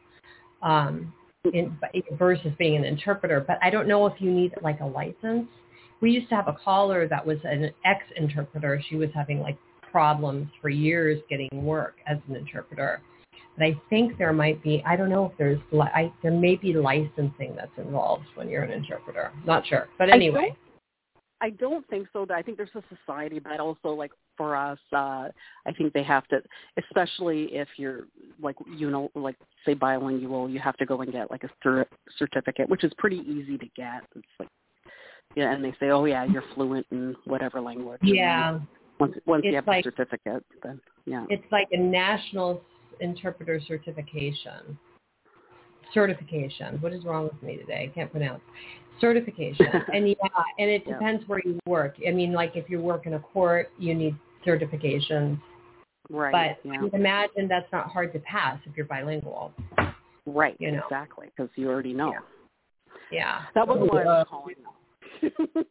[0.62, 1.14] Um,
[1.54, 1.78] in,
[2.18, 3.44] versus being an interpreter.
[3.46, 5.48] But I don't know if you need like a license.
[6.02, 8.82] We used to have a caller that was an ex-interpreter.
[8.90, 9.58] She was having like
[9.92, 13.02] problems for years getting work as an interpreter.
[13.58, 16.74] But I think there might be, I don't know if there's, I, there may be
[16.74, 19.32] licensing that's involved when you're an interpreter.
[19.46, 19.88] Not sure.
[19.98, 20.56] But I anyway.
[21.42, 22.26] I don't think so.
[22.34, 25.30] I think there's a society, but also like for us, uh,
[25.66, 26.42] I think they have to,
[26.78, 28.02] especially if you're
[28.42, 31.88] like you know like say bilingual, you have to go and get like a cer-
[32.18, 34.04] certificate, which is pretty easy to get.
[34.16, 34.50] It's like
[35.36, 38.00] yeah, and they say, oh yeah, you're fluent in whatever language.
[38.04, 38.60] Yeah.
[39.00, 41.26] Once once you have like- the certificate, then yeah.
[41.30, 42.62] It's like a national
[43.02, 44.78] interpreter certification.
[45.94, 46.82] Certification.
[46.82, 47.90] What is wrong with me today?
[47.92, 48.42] I can't pronounce.
[49.00, 49.68] Certification.
[49.94, 50.16] and yeah,
[50.58, 50.94] and it Yeah.
[50.94, 51.96] depends where you work.
[52.08, 55.40] I mean, like if you work in a court, you need certifications.
[56.10, 56.32] right.
[56.64, 56.82] But I yeah.
[56.82, 59.54] would imagine that's not hard to pass if you're bilingual.
[60.26, 60.56] Right.
[60.60, 60.82] you know.
[60.84, 62.14] Exactly, because you already know.
[63.12, 63.42] Yeah.
[63.54, 64.56] That was why I Uh, was calling.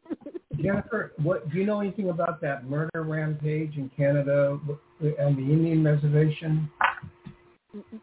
[0.62, 4.58] Jennifer, what do you know anything about that murder rampage in Canada
[5.00, 6.70] and the Indian reservation?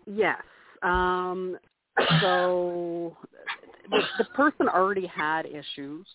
[0.05, 0.41] Yes.
[0.83, 1.57] Um,
[2.21, 3.15] so
[3.89, 6.05] the, the person already had issues.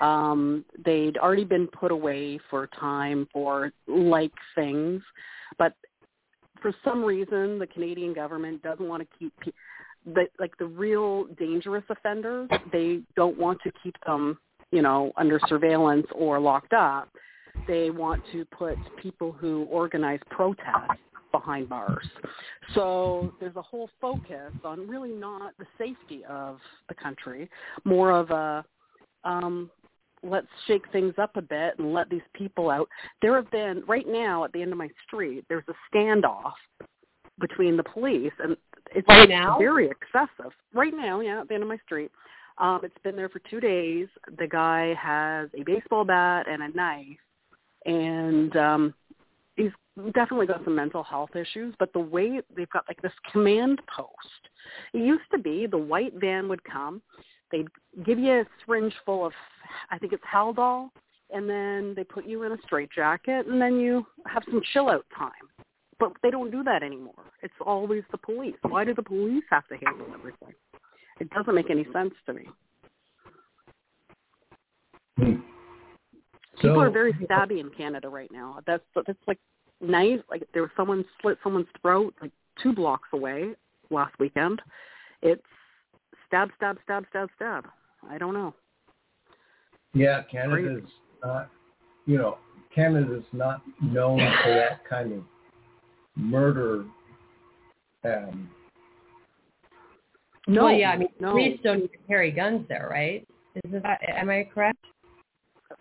[0.00, 5.02] Um, they'd already been put away for time for like things,
[5.58, 5.74] but
[6.60, 9.52] for some reason, the Canadian government doesn't want to keep pe-
[10.06, 12.48] the like the real dangerous offenders.
[12.72, 14.38] They don't want to keep them,
[14.70, 17.08] you know, under surveillance or locked up.
[17.66, 21.00] They want to put people who organize protests
[21.32, 22.06] behind bars.
[22.74, 27.48] So there's a whole focus on really not the safety of the country,
[27.84, 28.64] more of a
[29.24, 29.70] um,
[30.22, 32.88] let's shake things up a bit and let these people out.
[33.22, 35.44] There have been right now at the end of my street.
[35.48, 36.52] There's a standoff
[37.40, 38.56] between the police, and
[38.94, 39.58] it's Right now?
[39.58, 40.52] very excessive.
[40.72, 42.10] Right now, yeah, at the end of my street.
[42.58, 44.08] Um, it's been there for two days.
[44.38, 47.06] The guy has a baseball bat and a knife,
[47.84, 48.94] and um,
[50.14, 51.74] definitely got some mental health issues.
[51.78, 54.48] But the way they've got like this command post,
[54.92, 57.02] it used to be the white van would come,
[57.50, 57.68] they'd
[58.04, 59.32] give you a syringe full of,
[59.90, 60.90] I think it's Haldol,
[61.30, 65.04] and then they put you in a straitjacket, and then you have some chill out
[65.16, 65.32] time.
[65.98, 67.24] But they don't do that anymore.
[67.42, 68.54] It's always the police.
[68.62, 70.54] Why do the police have to handle everything?
[71.20, 72.48] It doesn't make any sense to me.
[75.18, 75.40] Hmm.
[76.60, 78.60] People So- are very stabby in Canada right now.
[78.66, 79.38] That's that's like
[79.80, 80.18] nice.
[80.30, 83.54] Like there was someone slit someone's throat like two blocks away
[83.90, 84.60] last weekend.
[85.22, 85.42] It's
[86.26, 87.66] stab, stab, stab, stab, stab.
[88.08, 88.54] I don't know.
[89.94, 90.88] Yeah, Canada's
[91.24, 91.48] not,
[92.06, 92.38] you know,
[92.74, 95.22] Canada's not known for that kind of
[96.14, 96.84] murder.
[98.04, 98.50] Um,
[100.46, 100.90] No, well, yeah.
[100.90, 101.32] I mean, no.
[101.32, 103.26] police don't even carry guns there, right?
[103.64, 104.00] Isn't that?
[104.08, 104.84] Am I correct?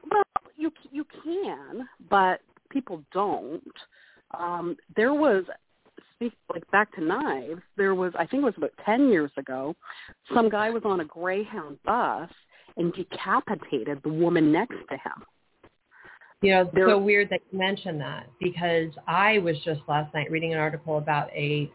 [0.10, 0.24] Well,
[0.56, 3.74] you you can, but people don't.
[4.38, 5.44] Um, there was
[6.16, 7.62] speak like back to knives.
[7.78, 9.76] There was I think it was about ten years ago.
[10.34, 12.30] Some guy was on a Greyhound bus
[12.78, 15.70] and decapitated the woman next to him.
[16.42, 20.14] You know, it's There- so weird that you mentioned that because I was just last
[20.14, 21.72] night reading an article about a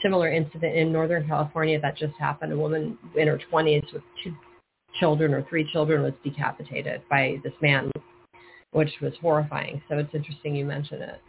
[0.00, 2.52] similar incident in Northern California that just happened.
[2.52, 4.34] A woman in her 20s with two
[4.98, 7.90] children or three children was decapitated by this man,
[8.72, 9.82] which was horrifying.
[9.88, 11.20] So it's interesting you mention it.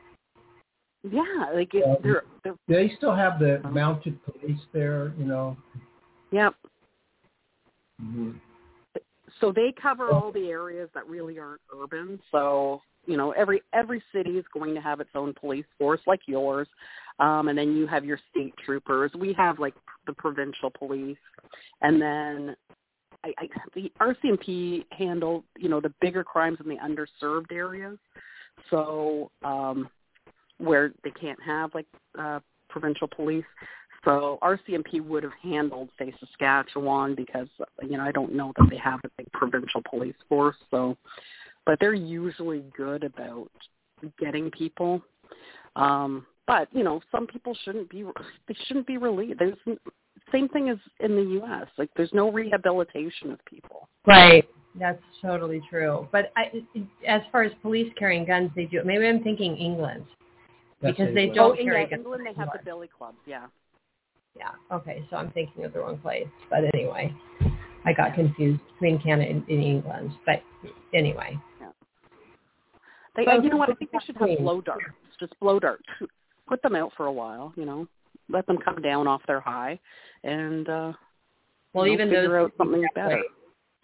[1.04, 1.96] Yeah, like it, Yeah.
[2.02, 5.58] they're, they're They still have the mounted police there, you know.
[6.32, 6.56] yep.
[8.02, 8.32] Mm-hmm.
[9.40, 12.20] So they cover all the areas that really aren't urban.
[12.32, 16.22] So you know, every every city is going to have its own police force, like
[16.26, 16.68] yours,
[17.20, 19.12] um, and then you have your state troopers.
[19.14, 19.74] We have like
[20.08, 21.18] the provincial police,
[21.82, 22.56] and then
[23.24, 27.98] I, I, the RCMP handle you know the bigger crimes in the underserved areas.
[28.70, 29.90] So um,
[30.58, 33.46] where they can't have like uh, provincial police.
[34.06, 37.48] So RCMP would have handled, say, Saskatchewan because
[37.82, 40.58] you know I don't know that they have a big provincial police force.
[40.72, 40.98] So,
[41.66, 43.50] but they're usually good about
[44.20, 45.02] getting people.
[45.76, 48.04] Um, but you know, some people shouldn't be
[48.48, 49.40] they shouldn't be released.
[49.40, 49.58] There's
[50.32, 51.68] same thing as in the U.S.
[51.78, 53.88] Like there's no rehabilitation of people.
[54.06, 54.48] Right.
[54.80, 56.08] That's totally true.
[56.12, 56.52] But I,
[57.08, 58.82] as far as police carrying guns, they do.
[58.84, 60.06] Maybe I'm thinking England
[60.82, 62.00] That's because they don't oh, in carry yeah, guns.
[62.02, 63.18] England they have the billy clubs.
[63.28, 63.46] Yeah.
[64.36, 64.50] Yeah.
[64.72, 65.06] Okay.
[65.10, 66.28] So I'm thinking of the wrong place.
[66.50, 67.14] But anyway,
[67.86, 70.12] I got confused between Canada and, and England.
[70.26, 70.42] But
[70.94, 71.38] anyway.
[73.16, 73.70] They, Well, you know what?
[73.70, 74.86] I think they should have blow darts.
[75.20, 75.84] Just blow darts.
[76.48, 77.54] Put them out for a while.
[77.56, 77.88] You know,
[78.30, 79.80] let them come down off their high,
[80.24, 80.94] and uh,
[81.74, 83.22] Well, even figure those out something better.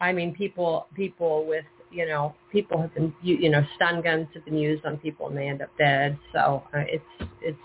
[0.01, 4.27] I mean, people people with you know people have been you, you know stun guns
[4.33, 6.17] have been used on people and they end up dead.
[6.33, 7.57] So uh, it's it's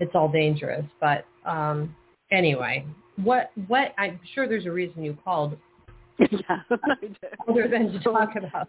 [0.00, 0.84] it's all dangerous.
[1.00, 1.94] But um
[2.30, 2.84] anyway,
[3.16, 5.56] what what I'm sure there's a reason you called
[6.18, 6.62] yeah,
[7.48, 8.68] other than to talk about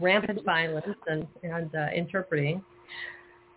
[0.00, 2.62] rampant violence and and uh, interpreting.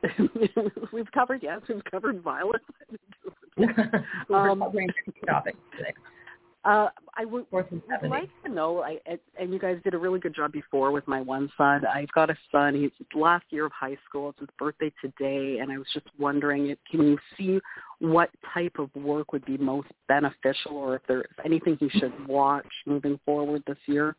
[0.93, 2.63] we've covered yes, we've covered violence.
[3.57, 4.89] We're Um, covering
[5.27, 5.93] topics today.
[6.65, 7.45] Uh, I would
[8.10, 11.07] like to know, I, and- and you guys did a really good job before with
[11.07, 11.86] my one son.
[11.86, 12.75] I've got a son.
[12.75, 14.31] He's last year of high school.
[14.31, 17.62] It's his birthday today, and I was just wondering, if- can you see
[17.99, 22.67] what type of work would be most beneficial, or if there's anything he should watch
[22.86, 24.17] moving forward this year?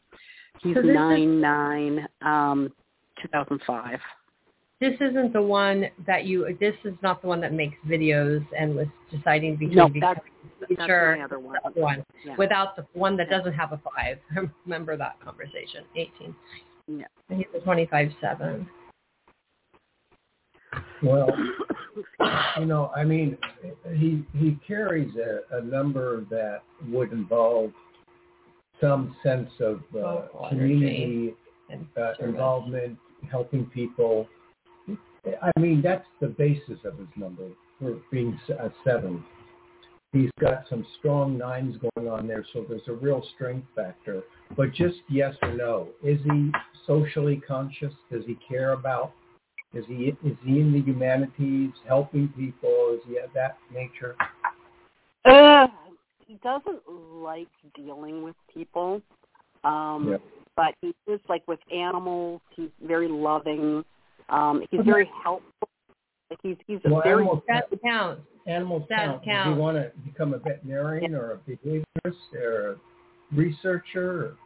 [0.63, 2.73] He's So this is- nine nine, um,
[3.21, 4.01] two thousand five.
[4.81, 6.57] This isn't the one that you.
[6.61, 10.21] This is not the one that makes videos and was deciding between No, that's
[10.61, 11.17] that's teacher.
[11.19, 11.55] my other one.
[11.63, 12.37] the other one Yeah.
[12.39, 14.19] without the one that doesn't have a five.
[14.65, 15.85] Remember that conversation.
[15.97, 16.35] Eighteen.
[16.87, 17.07] Yeah.
[17.29, 18.69] And he's a twenty-five seven.
[21.03, 21.29] Well,
[22.61, 23.37] you know, I mean,
[23.95, 27.73] he he carries a, a number that would involve
[28.81, 31.35] some sense of uh, community
[31.69, 32.97] And uh, involvement,
[33.29, 34.29] helping people.
[35.27, 39.25] I mean, that's the basis of his number for being a seven.
[40.13, 44.23] He's got some strong nines going on there, so there's a real strength factor.
[44.57, 46.51] But just yes or no, is he
[46.87, 47.93] socially conscious?
[48.11, 49.13] Does he care about?
[49.75, 52.97] Is he is he in the humanities, helping people?
[52.97, 54.17] Is he of that nature?
[55.27, 55.67] Uh,
[56.27, 59.03] he doesn't like dealing with people.
[59.65, 60.23] Um Yep.
[60.57, 63.85] but he is like with animals, he's very loving.
[64.29, 65.69] Um he's very helpful.
[66.31, 68.23] Like he's he's a Well, very animals, That counts.
[68.47, 69.25] animals that count.
[69.25, 69.59] Does he counts.
[69.59, 72.77] want to become a veterinarian or a behaviorist or a
[73.35, 74.27] researcher?
[74.27, 74.37] Or?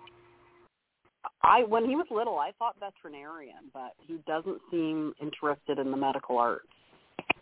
[1.42, 5.96] I when he was little I thought veterinarian, but he doesn't seem interested in the
[5.96, 6.66] medical arts.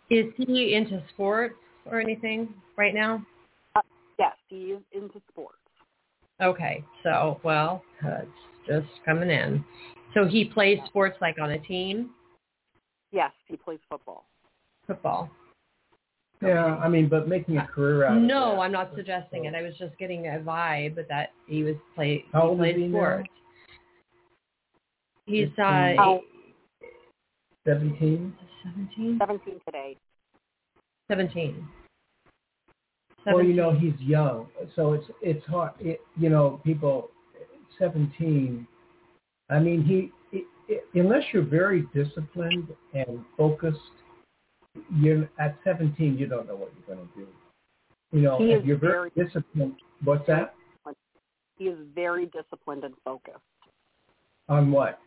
[0.09, 3.23] Is he into sports or anything right now?
[4.19, 5.57] Yes, he is into sports.
[6.41, 8.27] Okay, so well, it's
[8.67, 9.63] just coming in.
[10.13, 12.09] So he plays sports like on a team,
[13.11, 14.25] Yes, he plays football.
[14.87, 15.29] football.
[16.41, 18.61] Yeah, I mean, but making a career out of No, that.
[18.61, 19.53] I'm not suggesting it.
[19.53, 22.25] I was just getting a vibe that he was play.
[22.33, 22.97] How he old is played he now?
[22.97, 23.29] sports.
[25.27, 26.21] He's uh Oh.
[27.67, 28.33] 17?
[28.63, 29.17] 17?
[29.19, 29.97] Seventeen today.
[31.09, 31.67] 17.
[33.27, 35.73] Well, you know, he's young, so it's it's hard.
[35.79, 37.09] It, you know, people,
[37.77, 38.65] 17.
[39.51, 40.11] I mean, he it, it,
[40.93, 43.79] unless you're very disciplined and focused,
[44.95, 47.27] you're at 17 you don't know what you're going to do.
[48.11, 49.75] You know, if you're very, very- disciplined.
[50.03, 50.53] What's that?
[51.57, 53.37] He is very disciplined and focused.
[54.49, 54.99] On what?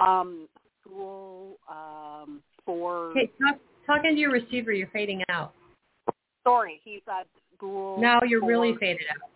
[0.00, 0.48] Um,
[0.80, 3.16] school, um, sports.
[3.16, 4.72] Okay, talk, talk into your receiver.
[4.72, 5.52] You're fading out.
[6.44, 8.00] Sorry, he's at school.
[8.00, 8.80] Now you're really sports.
[8.80, 9.30] faded out.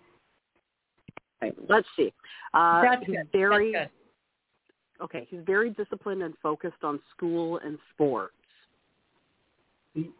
[1.50, 2.12] Okay, let's see.
[2.54, 3.28] Uh, That's good.
[3.32, 3.90] very That's
[5.02, 5.26] okay.
[5.30, 8.34] He's very disciplined and focused on school and sports.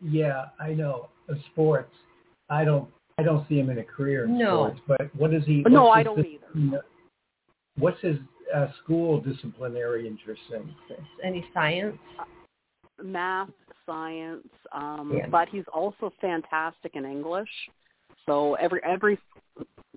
[0.02, 1.08] Yeah, I know.
[1.30, 1.94] Uh, Sports.
[2.48, 2.88] I don't.
[3.18, 4.74] I don't see him in a career in No.
[4.74, 4.80] sports.
[4.86, 5.64] But what is he?
[5.68, 6.82] No, I don't dis- either.
[7.76, 8.16] What's his
[8.54, 10.74] uh, school disciplinary interest in?
[11.22, 11.98] Any science?
[13.02, 13.50] Math,
[13.86, 15.28] science, um, Yeah.
[15.28, 17.50] but he's also fantastic in English.
[18.26, 19.18] So every every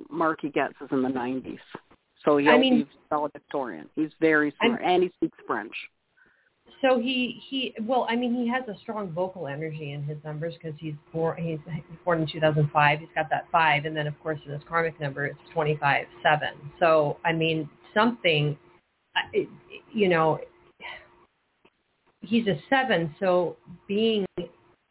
[0.09, 1.59] mark he gets is in the 90s.
[2.23, 3.89] So he'll I mean- be valedictorian.
[3.95, 5.73] He's very I'm- smart, and he speaks French.
[6.81, 10.55] So he he well, I mean, he has a strong vocal energy in his numbers
[10.55, 11.59] because he's born he's
[12.03, 12.99] born in 2005.
[12.99, 16.53] He's got that five, and then of course in his karmic number it's 25 seven.
[16.79, 18.57] So I mean, something,
[19.93, 20.39] you know,
[22.21, 23.13] he's a seven.
[23.19, 23.57] So
[23.87, 24.25] being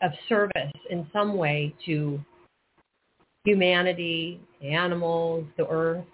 [0.01, 2.21] of service in some way to
[3.45, 6.05] humanity, animals, the earth,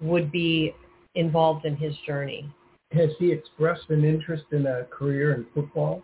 [0.00, 0.74] would be
[1.14, 2.48] involved in his journey.
[2.92, 6.02] Has he expressed an interest in a career in football?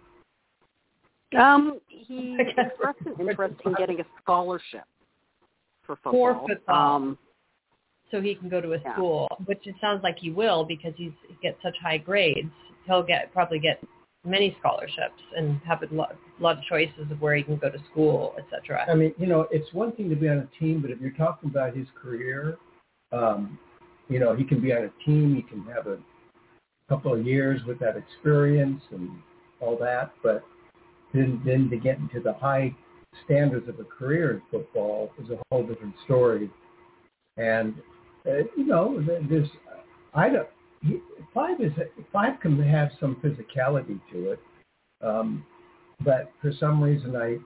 [1.39, 4.85] Um, he expressed an interest in getting a scholarship
[5.83, 6.41] for football.
[6.43, 6.97] For football.
[6.97, 7.19] Um,
[8.11, 8.93] so he can go to a Yeah.
[8.93, 12.51] school, which it sounds like he will because he's he gets such high grades.
[12.85, 13.83] He'll get probably get
[14.25, 17.79] many scholarships and have a lot, lot of choices of where he can go to
[17.91, 18.85] school, etc.
[18.89, 21.11] I mean, you know, it's one thing to be on a team, but if you're
[21.13, 22.59] talking about his career,
[23.13, 23.59] um,
[24.13, 25.35] you know, he can be on a team.
[25.35, 25.99] He can have a
[26.89, 29.09] couple of years with that experience and
[29.61, 30.45] all that, but
[31.15, 32.75] then then to get into the high
[33.25, 36.51] standards of a career in football is a whole different story.
[37.37, 37.75] And
[38.27, 39.49] uh, you know, there's
[40.15, 40.49] I don't
[41.33, 41.73] five is
[42.13, 44.41] five can have some physicality to it,
[45.01, 45.47] um,
[46.05, 47.39] but for some reason I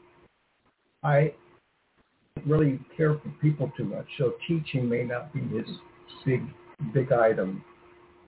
[1.07, 1.33] I
[2.44, 5.66] really care for people too much, so teaching may not be his
[6.24, 6.42] big
[6.92, 7.64] big item.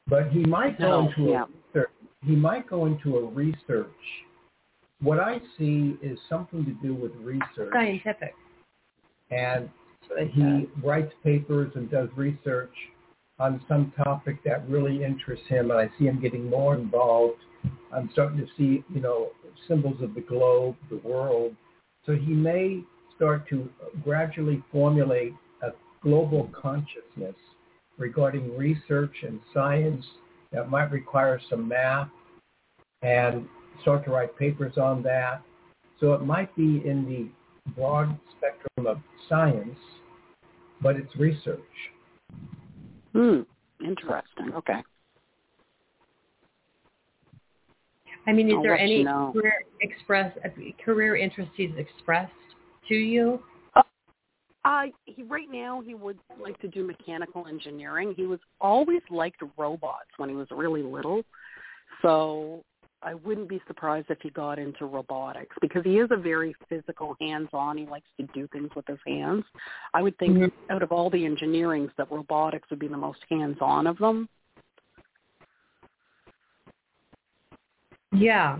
[0.06, 1.42] But he might go No, into yeah.
[1.42, 1.90] a research,
[2.24, 3.86] he might go into a research.
[5.00, 8.34] What I see is something to do with research, Scientific.
[9.30, 9.68] and
[10.00, 10.84] That's what I he said.
[10.84, 12.72] writes papers and does research
[13.38, 17.38] on some topic that really interests him, and I see him getting more involved.
[17.92, 19.30] I'm starting to see, you know,
[19.68, 21.54] symbols of the globe, the world.
[22.06, 22.82] So he may
[23.14, 23.68] start to
[24.02, 25.68] gradually formulate a
[26.02, 27.36] global consciousness
[27.98, 30.04] regarding research and science
[30.52, 32.08] that might require some math
[33.02, 33.46] and
[33.82, 35.42] start to write papers on that.
[36.00, 39.78] So it might be in the broad spectrum of science,
[40.80, 41.60] but it's research.
[43.12, 43.40] hmm,
[43.84, 44.52] interesting.
[44.54, 44.82] Okay.
[48.26, 49.32] I mean, is I'll there let you any know.
[49.32, 50.36] career express
[50.84, 52.32] career interest he's expressed
[52.88, 53.42] to you?
[54.68, 58.12] Uh, he right now he would like to do mechanical engineering.
[58.14, 61.22] He was always liked robots when he was really little,
[62.02, 62.62] so
[63.02, 67.16] I wouldn't be surprised if he got into robotics because he is a very physical,
[67.18, 67.78] hands-on.
[67.78, 69.44] He likes to do things with his hands.
[69.94, 70.52] I would think Mhm.
[70.68, 74.28] out of all the engineerings that robotics would be the most hands-on of them.
[78.12, 78.58] Yeah,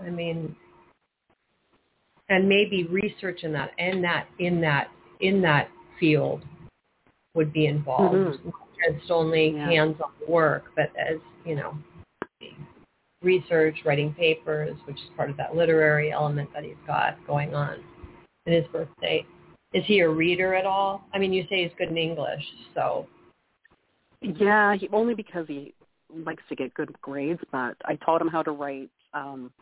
[0.00, 0.54] I mean,
[2.28, 6.44] and maybe research in that in that in that in that field
[7.34, 8.14] would be involved.
[8.14, 8.44] Mhm.
[8.44, 9.66] Not just only Yeah.
[9.66, 11.76] hands-on work, but as you know,
[13.22, 17.82] research, writing papers, which is part of that literary element that he's got going on
[18.46, 19.26] in his birthday.
[19.72, 21.04] Is he a reader at all?
[21.12, 23.06] I mean, you say he's good in English, so
[24.20, 25.74] Yeah, he, only because he
[26.10, 27.40] likes to get good grades.
[27.52, 29.52] But I taught him how to write um,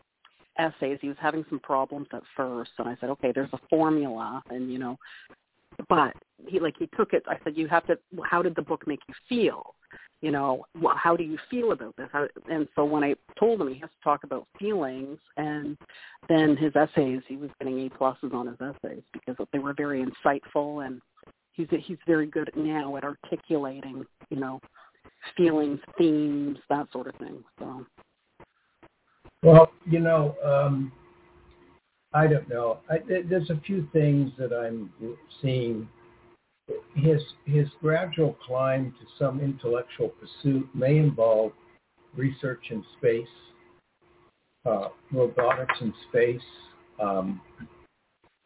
[0.57, 0.99] essays.
[1.01, 4.71] He was having some problems at first, and I said, okay, there's a formula, and
[4.71, 4.97] you know,
[5.89, 6.13] but
[6.47, 7.23] he like he took it.
[7.27, 7.97] I said, you have to.
[8.23, 9.75] How did the book make you feel?
[10.21, 12.09] You know, how do you feel about this?
[12.11, 15.77] How, and so when I told him he has to talk about feelings, and
[16.27, 20.03] then his essays, he was getting A pluses on his essays because they were very
[20.03, 21.01] insightful and
[21.57, 24.59] he's he's very good now at articulating, you know,
[25.35, 27.43] feelings, themes, that sort of thing.
[27.59, 27.85] So
[29.43, 30.91] Well, you know, um,
[32.13, 32.79] I don't know.
[32.89, 34.89] I, there's a few things that I'm
[35.41, 35.87] seeing.
[36.95, 41.53] His his gradual climb to some intellectual pursuit may involve
[42.15, 43.27] research in space,
[44.65, 46.41] uh, robotics in space.
[47.01, 47.41] Um,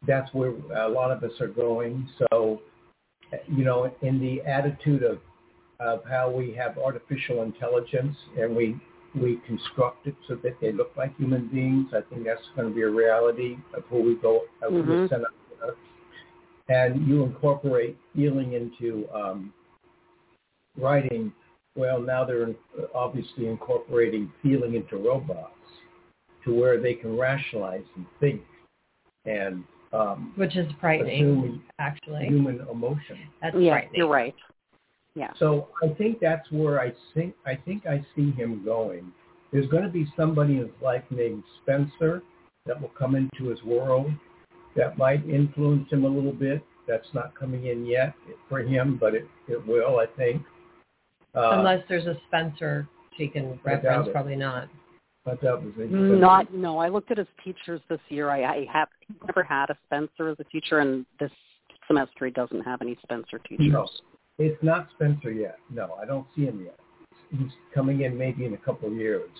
[0.06, 2.08] that's where a lot of us are going.
[2.18, 2.60] So,
[3.48, 5.18] you know, in the attitude of
[5.80, 8.76] of how we have artificial intelligence and we
[9.14, 11.88] we construct it so that they look like human beings.
[11.92, 14.82] I think that's going to be a reality of who we go, of who we
[14.82, 15.08] Mhm.
[15.08, 15.76] send up to
[16.68, 19.52] And you incorporate feeling into um,
[20.78, 21.32] writing,
[21.76, 22.54] well, now they're
[22.94, 25.58] obviously incorporating feeling into robots
[26.44, 28.42] to where they can rationalize and think
[29.24, 32.26] and um, Which is frightening, actually.
[32.26, 33.18] human emotion.
[33.42, 33.98] That's yeah, frightening.
[33.98, 34.34] you're right.
[35.14, 35.30] Yeah.
[35.38, 39.12] So I think that's where I think I think I see him going.
[39.52, 42.22] There's going to be somebody in his life named Spencer
[42.66, 44.10] that will come into his world
[44.76, 46.64] that might influence him a little bit.
[46.88, 48.14] That's not coming in yet
[48.48, 50.42] for him, but it, it will, I think.
[51.34, 54.68] Uh, Unless there's a Spencer she can reference, probably not.
[55.24, 55.90] but that was it.
[55.90, 56.78] Not no.
[56.78, 58.30] I looked at his teachers this year.
[58.30, 58.88] I, I have
[59.26, 61.30] never had a Spencer as a teacher, and this
[61.86, 63.70] semester he doesn't have any Spencer teachers.
[63.70, 63.86] No.
[64.38, 65.58] It's not Spencer yet.
[65.70, 66.78] No, I don't see him yet.
[67.30, 69.30] He's coming in maybe in a couple of years.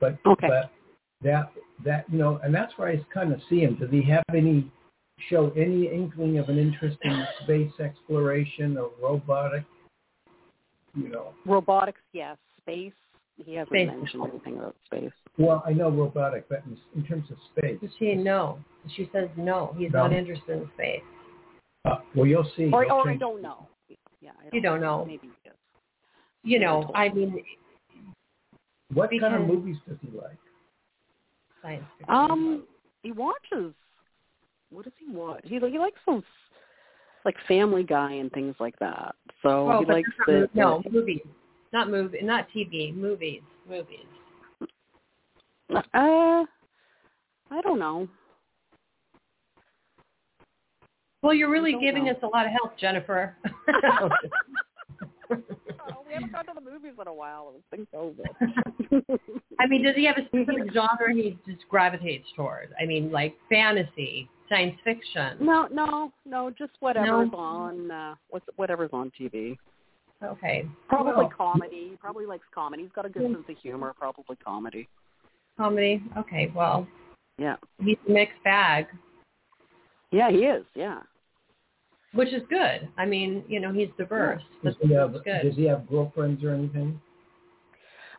[0.00, 0.48] But Okay.
[0.48, 0.70] but
[1.22, 1.52] that
[1.84, 3.76] that you know, and that's where I kind of see him.
[3.76, 4.70] Does he have any
[5.28, 9.64] show any inkling of an interest in space exploration or robotic?
[10.94, 12.36] You know, Robotics, yes.
[12.60, 12.92] Space,
[13.42, 13.86] he hasn't Space.
[13.88, 15.10] mentioned anything about space.
[15.38, 18.58] well, I know robotic, but in, in terms of space, Does she no?
[18.94, 19.74] She says no.
[19.78, 20.02] He's No.
[20.06, 21.02] not interested in space.
[21.86, 22.70] uh, well, you'll see.
[22.72, 23.66] Or, or I don't know.
[24.22, 25.04] Yeah, I You don't know.
[25.06, 25.56] Maybe he is.
[26.44, 27.42] You know, I mean,
[28.94, 30.38] What kind of movies does he like?
[31.62, 32.14] science fiction.
[32.14, 32.64] Um,
[33.02, 33.74] he watches.
[34.70, 35.42] What does he watch?
[35.44, 36.22] He he likes those
[37.24, 39.14] like Family Guy and things like that.
[39.42, 41.20] So oh, he likes the, not, no movies,
[41.72, 44.06] not movie, not TV, movies, movies.
[45.74, 48.08] uh, I don't know.
[51.22, 52.12] Well, you're really giving know.
[52.12, 53.36] us a lot of help, Jennifer.
[55.30, 57.54] Oh, we haven't gone to the movies in a while.
[57.56, 59.06] It's been COVID.
[59.58, 62.72] I mean, does he have a specific genre he just gravitates towards?
[62.80, 65.38] I mean, like fantasy, science fiction.
[65.40, 66.50] no, no, no.
[66.50, 67.38] Just whatever's No?
[67.38, 67.90] on.
[67.90, 69.56] Uh, what's whatever's on TV.
[70.22, 71.88] Okay, Probably Well- comedy.
[71.90, 72.82] He probably likes comedy.
[72.84, 73.92] He's got a good sense of humor.
[73.98, 74.88] Probably comedy.
[75.56, 76.02] comedy.
[76.16, 76.86] Okay, well,
[77.38, 77.56] Yeah.
[77.82, 78.86] he's a mixed bag,
[80.12, 80.64] Yeah, he is.
[80.74, 81.00] Yeah.
[82.14, 82.88] Which is good.
[82.96, 84.42] I mean, you know, he's diverse.
[84.64, 85.42] Does he have good.
[85.42, 87.00] Does he have girlfriends or anything?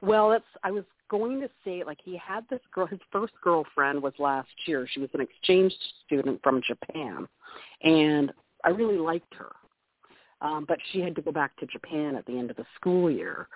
[0.02, 4.02] Well, that's I was going to say like he had this girl his first girlfriend
[4.02, 4.88] was last year.
[4.91, 5.74] She was an exchange
[6.06, 7.28] student from Japan
[7.84, 8.34] and
[8.64, 9.52] I really liked her.
[10.41, 13.12] Um but she had to go back to Japan at the end of the school
[13.12, 13.48] year.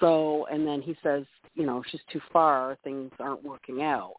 [0.00, 1.24] So and then he says,
[1.54, 4.16] you know, she's too far, things aren't working out.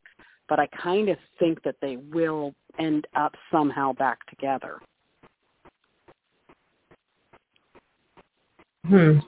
[0.47, 4.79] But I kind of think that they will end up somehow back together.
[8.87, 9.19] Hmm.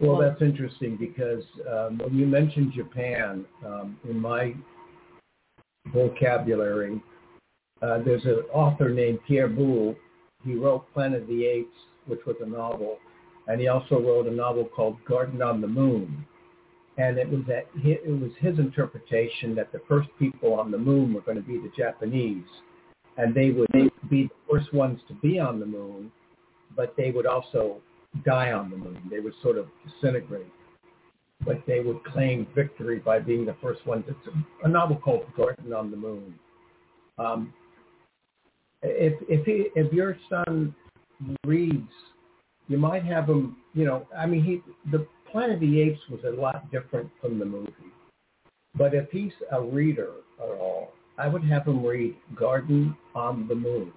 [0.00, 4.54] Well, that's interesting because um, when you mentioned Japan, um, in my
[5.92, 7.02] vocabulary,
[7.82, 9.94] uh, there's an author named Pierre Boulle.
[10.42, 12.98] He wrote Planet of the Apes, which was a novel,
[13.46, 16.24] and he also wrote a novel called Garden on the Moon.
[16.96, 21.12] And it was that it was his interpretation that the first people on the moon
[21.12, 22.46] were going to be the Japanese,
[23.18, 23.68] and they would
[24.08, 26.10] be the first ones to be on the moon,
[26.74, 27.82] but they would also
[28.24, 29.00] die on the moon.
[29.10, 30.46] They would sort of disintegrate,
[31.44, 34.04] but they would claim victory by being the first ones.
[34.08, 34.18] It's
[34.62, 36.34] a, a novel called Garden on the Moon.
[37.18, 37.52] Um,
[38.82, 40.74] if if he, if your son
[41.44, 41.90] reads,
[42.68, 43.56] you might have him.
[43.72, 47.38] You know, I mean, he the Planet of the Apes was a lot different from
[47.38, 47.72] the movie,
[48.76, 53.54] but if he's a reader at all, I would have him read Garden on the
[53.54, 53.92] Moon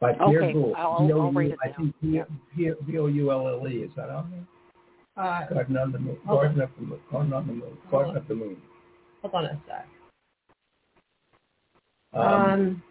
[0.00, 0.74] by Pierre Okay, Boulle.
[0.76, 1.92] I'll- I'll B-O-U write it I down.
[2.00, 3.82] think P- P- B-O-U-L-L-E.
[3.82, 4.46] Is that on there?
[5.24, 6.16] Uh, Garden on the Moon.
[6.26, 7.00] Hold Garden of the Moon.
[7.10, 7.78] Garden on the Moon.
[7.90, 8.62] Garden of the Moon.
[9.22, 9.86] hold on a sec.
[12.12, 12.82] Um, Um,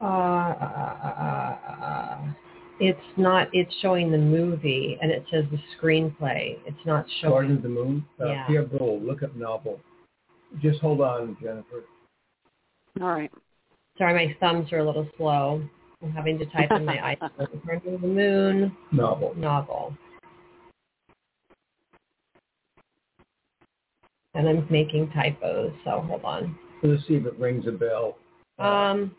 [0.00, 2.32] uh, uh, uh, uh,
[2.80, 3.48] it's not.
[3.52, 6.58] It's showing the movie, and it says the screenplay.
[6.66, 7.32] It's not showing.
[7.32, 7.56] Garden showing.
[7.58, 8.04] of the Moon.
[8.20, 8.46] Uh, Yeah.
[8.48, 9.00] Pierre Boulle.
[9.00, 9.80] Look up novel.
[10.60, 11.84] Just hold on, Jennifer.
[13.00, 13.30] All right.
[13.98, 15.62] Sorry, my thumbs are a little slow.
[16.02, 17.66] I'm having to type in my iPhone.
[17.66, 19.34] Garden of the Moon Novel.
[19.36, 19.96] novel.
[24.34, 26.58] And I'm making typos, so hold on.
[26.82, 28.16] Let's see if it rings a bell.
[28.58, 29.14] Um,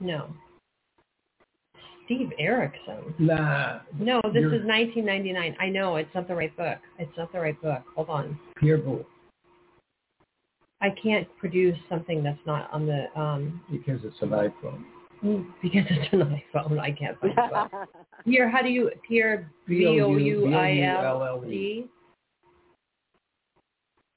[0.00, 0.28] no.
[2.04, 3.14] Steve Erickson.
[3.18, 3.80] nah.
[3.98, 5.56] No, this is 1999.
[5.60, 6.78] I know it's not the right book.
[6.98, 7.82] It's not the right book.
[7.94, 8.38] Hold on.
[8.56, 9.04] Pierre Boulle.
[10.80, 14.84] I can't produce something that's not on the um Because it's an iPhone.
[15.62, 16.78] because it's an iPhone.
[16.78, 17.88] I can't find the book.
[18.24, 21.86] Here, how do you Pierre B O U I L D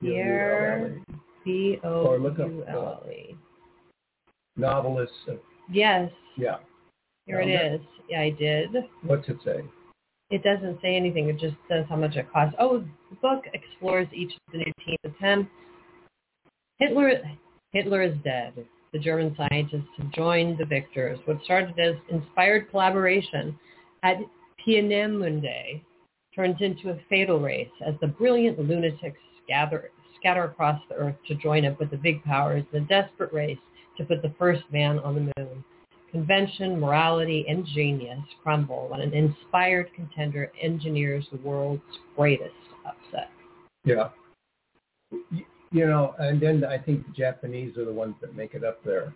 [0.01, 0.99] Pierre
[1.45, 3.35] B O Or look up, U L L E.
[4.57, 5.13] novelist.
[5.29, 5.33] uh,
[5.71, 6.57] Yes, Yeah.
[7.25, 7.81] here it is.
[8.09, 8.69] Yeah, I did.
[9.03, 9.63] What's it say?
[10.31, 11.29] It doesn't say anything.
[11.29, 12.55] It just says how much it costs.
[12.59, 15.49] Oh, the book explores each of the new teams of ten.
[16.81, 17.21] Hitler,
[17.73, 18.53] Hitler is dead.
[18.91, 21.19] The German scientists have joined the victors.
[21.25, 23.57] What started as inspired collaboration
[24.01, 24.17] at
[24.65, 25.81] Peenemünde
[26.35, 31.35] turns into a fatal race as the brilliant lunatics gather, scatter across the earth to
[31.35, 33.59] join up with the big powers in a desperate race
[33.97, 35.63] to put the first man on the moon.
[36.09, 41.83] Convention, morality, and genius crumble when an inspired contender engineers the world's
[42.15, 42.55] greatest
[42.87, 43.29] upset.
[43.85, 44.09] Yeah.
[45.71, 48.83] You know, and then I think the Japanese are the ones that make it up
[48.83, 49.13] there.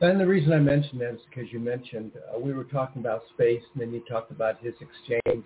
[0.00, 3.22] And the reason I mentioned that is because you mentioned uh, we were talking about
[3.34, 5.44] space, and then you talked about his exchange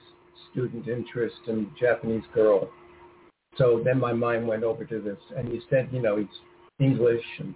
[0.51, 2.71] student interest in Japanese girl.
[3.57, 6.27] So then my mind went over to this, and you said, you know, he's
[6.81, 7.55] English, and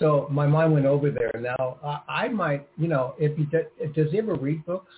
[0.00, 1.32] so my mind went over there.
[1.40, 4.92] Now I, I might, you know, if he does, does he ever read books?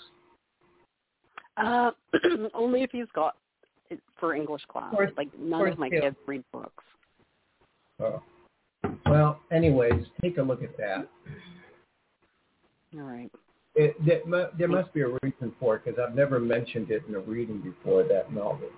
[1.57, 1.91] Uh,
[2.55, 3.37] only if he's got
[4.19, 4.93] for English class.
[4.93, 6.01] Course- like none course of my too.
[6.01, 6.85] kids read books.
[8.01, 8.23] Oh.
[9.07, 11.09] Well, anyways, take a look at that.
[12.95, 13.31] All right.
[13.75, 17.03] It, there, mu- there must be a reason for it because I've never mentioned it
[17.09, 18.69] in a reading before that novel.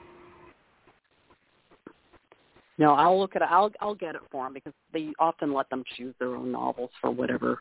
[2.78, 3.48] No, I'll look at it.
[3.50, 6.90] I'll I'll get it for them because they often let them choose their own novels
[7.00, 7.58] for whatever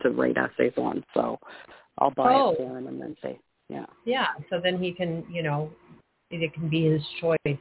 [0.00, 1.04] to write essays on.
[1.14, 1.38] So
[1.98, 2.50] I'll buy Oh.
[2.52, 3.38] it for him and then say,
[3.68, 3.84] yeah.
[4.04, 5.70] Yeah, so then he can, you know,
[6.40, 7.58] it can be his choice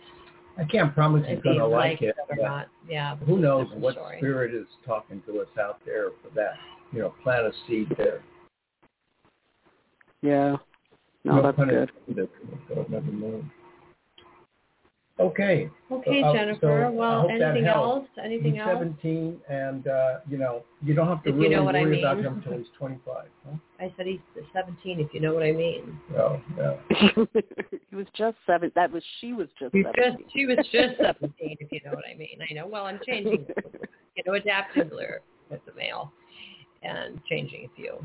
[0.57, 2.67] I can't promise he's going to like it, it or not.
[2.87, 4.17] Yeah, who knows what story.
[4.19, 6.53] spirit is talking to us out there for that.
[6.91, 8.21] You know, plant a seed there.
[10.21, 10.57] Yeah.
[11.23, 11.91] No, that's good.
[12.89, 13.49] never mind.
[15.19, 15.69] Okay.
[15.91, 16.85] Okay, So, uh, Jennifer.
[16.89, 18.07] so well, hope that anything else?
[18.23, 18.69] Anything he's else?
[18.79, 21.83] 17, and uh, you know, you don't have to If you really know what I
[21.83, 23.25] worry about him until he's 25.
[23.45, 23.51] Huh?
[23.79, 24.19] I said he's
[24.53, 25.99] 17, if you know what I mean.
[26.17, 26.75] Oh, yeah.
[27.89, 28.71] he was just seven.
[28.75, 30.17] That was she was just He's seven.
[30.21, 32.37] just, she was just 17, if you know what I mean.
[32.49, 32.65] I know.
[32.67, 33.45] Well, I'm changing,
[34.15, 36.11] you know, adapting the lyric with the male
[36.83, 37.97] and changing a few.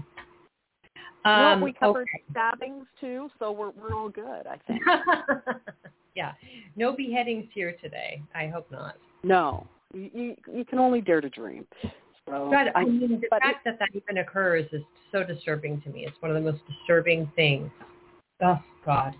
[1.27, 2.25] Well, um, we covered okay.
[2.31, 4.83] stabbings too, so we're we're all good, I think.
[6.15, 6.33] yeah.
[6.77, 8.23] No beheadings here today.
[8.35, 8.97] I hope not.
[9.23, 11.67] No, you you, can only dare to dream.
[12.29, 15.81] So God, I I, mean, the but fact that that even occurs is so disturbing
[15.83, 16.07] to me.
[16.07, 17.71] It's one of the most disturbing things.
[18.43, 19.15] Oh, God.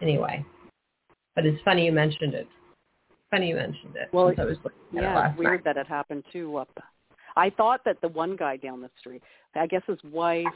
[0.00, 0.44] Anyway.
[1.34, 2.46] But it's funny you mentioned it.
[3.30, 4.08] Funny you mentioned it.
[4.12, 5.74] Well, since I was at it yeah, weird night.
[5.74, 6.56] that it happened too.
[6.56, 6.70] Up,
[7.36, 9.22] I thought that the one guy down the street,
[9.56, 10.46] I guess his wife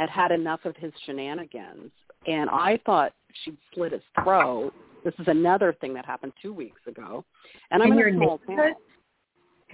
[0.00, 1.90] had had enough of his shenanigans,
[2.26, 3.12] and I thought
[3.44, 4.72] she'd slit his throat.
[5.04, 7.24] This is another thing that happened two weeks ago,
[7.70, 8.74] and I'm In a small town.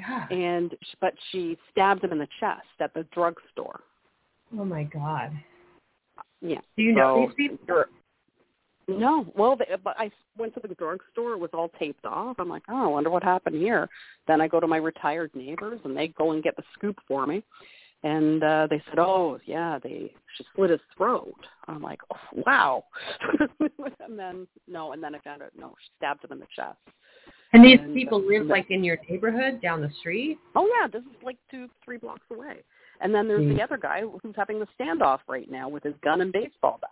[0.06, 0.30] God.
[0.32, 3.80] and but she stabbed him in the chest at the drugstore.
[4.58, 5.32] Oh, my God.
[6.40, 6.60] Yeah.
[6.76, 7.84] Do you know these people?
[8.88, 11.32] No, well, they, but I went to the drugstore.
[11.32, 12.36] It was all taped off.
[12.38, 13.88] I'm like, oh, I wonder what happened here.
[14.26, 17.26] Then I go to my retired neighbors, and they go and get the scoop for
[17.26, 17.42] me.
[18.04, 21.34] And uh they said, oh, yeah, they she slit his throat.
[21.68, 22.84] I'm like, oh, wow.
[24.00, 26.78] and then no, and then I found out no, she stabbed him in the chest.
[27.52, 30.38] And these And, people uh, live like in your neighborhood down the street?
[30.56, 32.56] Oh yeah, this is like two, three blocks away.
[33.00, 33.54] And then there's Hmm.
[33.56, 36.90] the other guy who's having the standoff right now with his gun and baseball bat.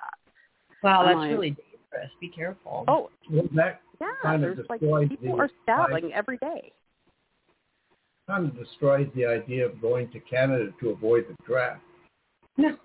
[0.83, 2.11] Wow, I'm that's like- really dangerous.
[2.21, 2.85] Be careful.
[2.87, 6.73] Oh, Well, that yeah, Kind of there's like destroys people are stabbing every day.
[8.31, 11.81] Kind of destroys the idea of going to Canada to avoid the draft.
[12.57, 12.76] No.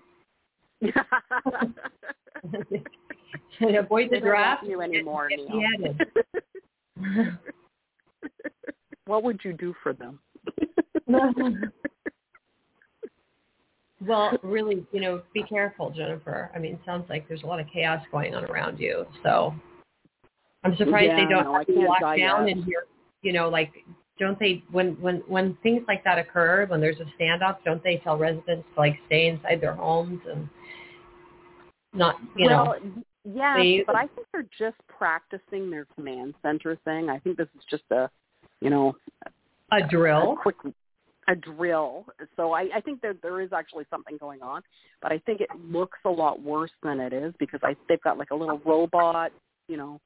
[3.60, 4.64] Avoid the draft.
[4.66, 5.94] you anymore, Neil.
[9.06, 10.18] what would you do for them?
[14.06, 16.50] well, really, you know, be careful, Jennifer.
[16.54, 19.06] I mean, it sounds like there's a lot of chaos going on around you.
[19.22, 19.54] So
[20.64, 22.56] I'm surprised Yeah, they don't no, have you can't locked down yet.
[22.56, 22.86] in here.
[23.22, 23.72] You know, like
[24.18, 27.98] don't they when when when things like that occur, when there's a standoff, don't they
[27.98, 30.48] tell residents to like stay inside their homes and
[31.92, 37.08] not, you well, know, they- but I think they're just practicing their command center thing.
[37.08, 38.10] I think this is just a,
[38.60, 38.96] you know,
[39.72, 40.34] a drill?
[40.34, 40.56] a quick
[41.28, 42.06] a drill.
[42.36, 44.62] So I, I think that there is actually something going on,
[45.02, 48.18] but I think it looks a lot worse than it is because I they've got
[48.18, 49.32] like a little robot,
[49.68, 50.00] you know,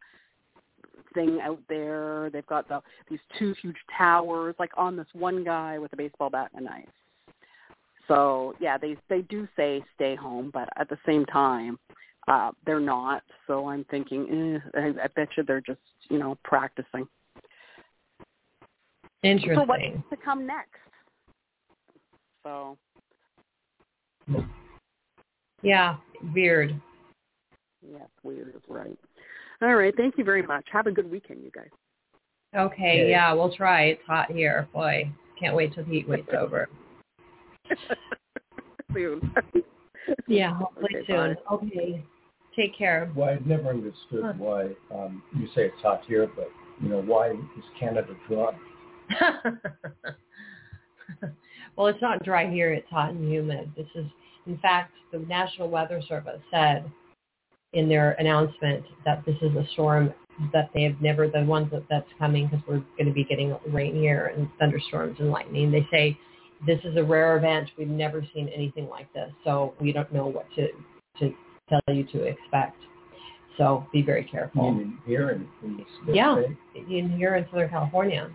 [1.15, 2.31] thing out there.
[2.33, 6.31] They've got the these two huge towers, like on this one guy with a baseball
[6.31, 6.89] bat and a knife.
[8.09, 11.79] So yeah, they they do say stay home, but at the same time,
[12.29, 13.23] uh, they're not.
[13.47, 17.07] So I'm thinking, eh, I, I bet you they're just you know practicing.
[19.23, 19.55] Interesting.
[19.55, 20.81] So what's to come next?
[22.43, 22.79] So
[25.63, 25.97] Yeah,
[26.35, 26.81] weird.
[27.83, 28.63] yeah, weird.
[28.69, 28.99] Right.
[29.63, 29.95] All right.
[29.97, 30.65] Thank you very much.
[30.73, 31.69] Have a good weekend, you guys.
[32.57, 33.11] Okay, Okay.
[33.11, 33.85] yeah, we'll try.
[33.85, 34.67] It's hot here.
[34.73, 36.69] Boy, can't wait till the heat wave's over.
[38.93, 39.33] Soon.
[40.27, 41.37] Yeah, hopefully Okay, soon.
[41.53, 42.03] Okay.
[42.57, 43.13] Take care.
[43.15, 44.33] Well, I've never understood Huh.
[44.37, 46.51] why um, you say it's hot here, but
[46.83, 48.53] you know why is Canada dry?
[51.77, 52.73] well, it's not dry here.
[52.73, 53.71] It's hot and humid.
[53.77, 54.07] This is,
[54.47, 56.91] in fact, the National Weather Service said
[57.73, 60.13] in their announcement that this is a storm
[60.53, 63.57] that they have never, the ones that, that's coming because we're going to be getting
[63.69, 65.71] rain here and thunderstorms and lightning.
[65.71, 66.19] They say
[66.67, 67.71] this is a rare event.
[67.79, 70.69] We've never seen anything like this, so we don't know what to
[71.19, 71.35] to
[71.69, 72.77] tell you to expect.
[73.59, 74.75] So be very careful.
[74.75, 76.43] You here in, in Yeah.
[76.75, 78.31] in here in Southern California.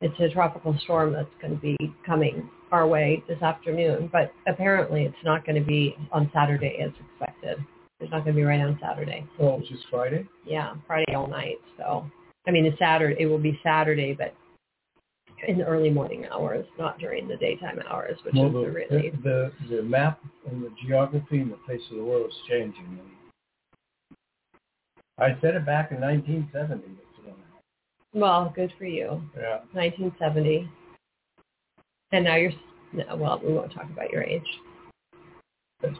[0.00, 5.02] It's a tropical storm that's going to be coming our way this afternoon, but apparently
[5.04, 7.58] it's not going to be on Saturday as expected.
[8.00, 9.26] It's not going to be right on Saturday.
[9.40, 10.26] Oh, it's just Friday.
[10.46, 11.56] Yeah, Friday all night.
[11.76, 12.08] So,
[12.46, 13.16] I mean, it's Saturday.
[13.20, 14.34] It will be Saturday, but
[15.46, 18.66] in the early morning hours, not during the daytime hours, which Well, is the, the
[18.70, 20.20] really the the map
[20.50, 22.98] and the geography and the face of the world is changing.
[25.18, 26.84] I said it back in 1970.
[26.84, 28.20] It's gonna happen.
[28.20, 28.52] well.
[28.54, 29.22] Good for you.
[29.36, 29.58] Yeah.
[29.72, 30.68] 1970,
[32.12, 32.52] and now you're.
[32.92, 34.46] No, well, we won't talk about your age.
[35.82, 35.96] That's.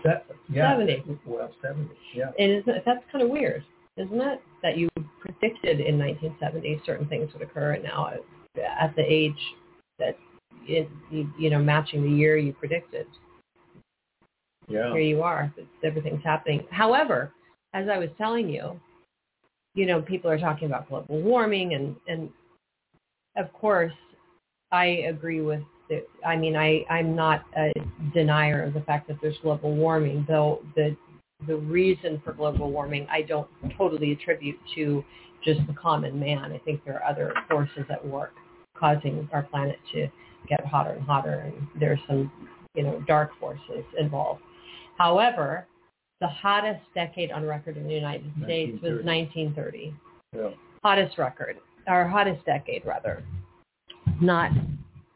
[0.51, 0.72] Yeah.
[0.72, 1.18] 70.
[1.24, 1.89] Well, 70.
[2.14, 2.31] Yeah.
[2.39, 3.64] And isn't, that's kind of weird,
[3.97, 4.41] isn't it?
[4.62, 4.89] That you
[5.20, 8.11] predicted in 1970 certain things would occur, and now
[8.57, 9.39] at the age
[9.99, 10.16] that
[10.66, 13.07] it, you, you know matching the year you predicted,
[14.68, 14.93] Yeah.
[14.93, 15.53] here you are.
[15.57, 16.66] It's, everything's happening.
[16.70, 17.33] However,
[17.72, 18.81] as I was telling you,
[19.74, 22.31] you know, people are talking about global warming, and and
[23.37, 23.93] of course,
[24.72, 25.62] I agree with.
[26.24, 27.72] I mean, I I'm not a
[28.12, 30.97] denier of the fact that there's global warming, though the
[31.47, 35.05] the reason for global warming I don't totally attribute to
[35.45, 36.53] just the common man.
[36.53, 38.32] I think there are other forces at work
[38.76, 40.09] causing our planet to
[40.49, 42.30] get hotter and hotter, and there's some
[42.74, 44.43] you know dark forces involved.
[44.97, 45.66] However,
[46.20, 49.95] the hottest decade on record in the United States was 1930.
[50.34, 50.51] Yeah.
[50.82, 53.24] Hottest record, or hottest decade rather.
[54.20, 54.51] Not,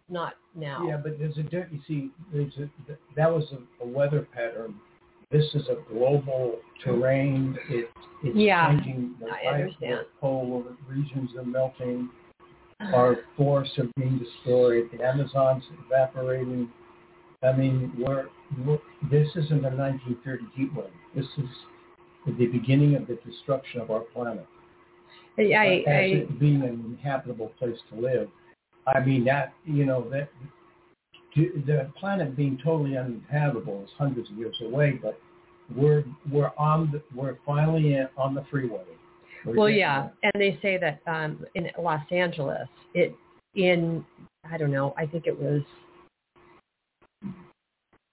[0.08, 0.86] not now.
[0.86, 2.68] Yeah, but there's a you see, there's a
[3.16, 4.74] that was a, a weather pattern.
[5.30, 7.56] This is a global terrain.
[7.70, 7.90] It,
[8.22, 9.14] it's Yeah, changing.
[9.18, 10.00] The I understand.
[10.20, 12.10] Polar regions are melting.
[12.80, 14.90] Our forests are being destroyed.
[14.92, 16.68] The Amazon's evaporating.
[17.42, 18.26] I mean, we're,
[18.66, 18.78] we're
[19.10, 20.86] this isn't a 1930 heat wave.
[21.14, 21.48] This is
[22.26, 24.46] the beginning of the destruction of our planet.
[25.38, 28.28] I, I, as I it being an inhabitable place to live.
[28.86, 30.28] I mean that you know that
[31.34, 35.18] to- the planet being totally uninhabitable is hundreds of years away, but
[35.74, 38.80] we're we're on the, we're finally in, on the freeway.
[39.44, 40.30] We're well, yeah, there.
[40.34, 43.14] and they say that um, in Los Angeles, it
[43.54, 44.04] in
[44.50, 45.62] I don't know, I think it was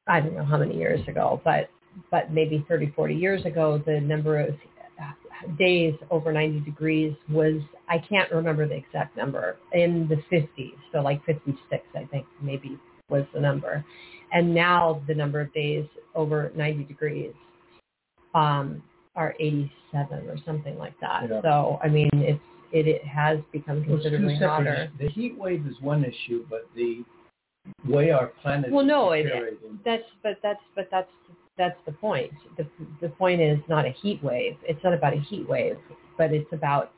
[0.07, 1.69] I don't know how many years ago, but
[2.11, 4.55] but maybe 30, 40 years ago, the number of
[5.57, 10.99] days over 90 degrees was I can't remember the exact number in the 50s, so
[11.01, 11.57] like 56,
[11.95, 12.77] I think maybe
[13.09, 13.83] was the number,
[14.31, 15.85] and now the number of days
[16.15, 17.33] over 90 degrees
[18.35, 18.83] um,
[19.15, 21.23] are 87 or something like that.
[21.29, 21.41] Yeah.
[21.41, 22.39] So I mean, it's
[22.71, 24.91] it, it has become Well, it's two considerably hotter.
[24.99, 27.03] The heat wave is one issue, but the
[27.87, 31.09] way our planet Well, is no, it- That's but that's but that's
[31.59, 32.31] that's the point.
[32.57, 32.65] The
[33.01, 34.55] the point is not a heat wave.
[34.63, 35.77] It's not about a heat wave,
[36.17, 36.91] but it's about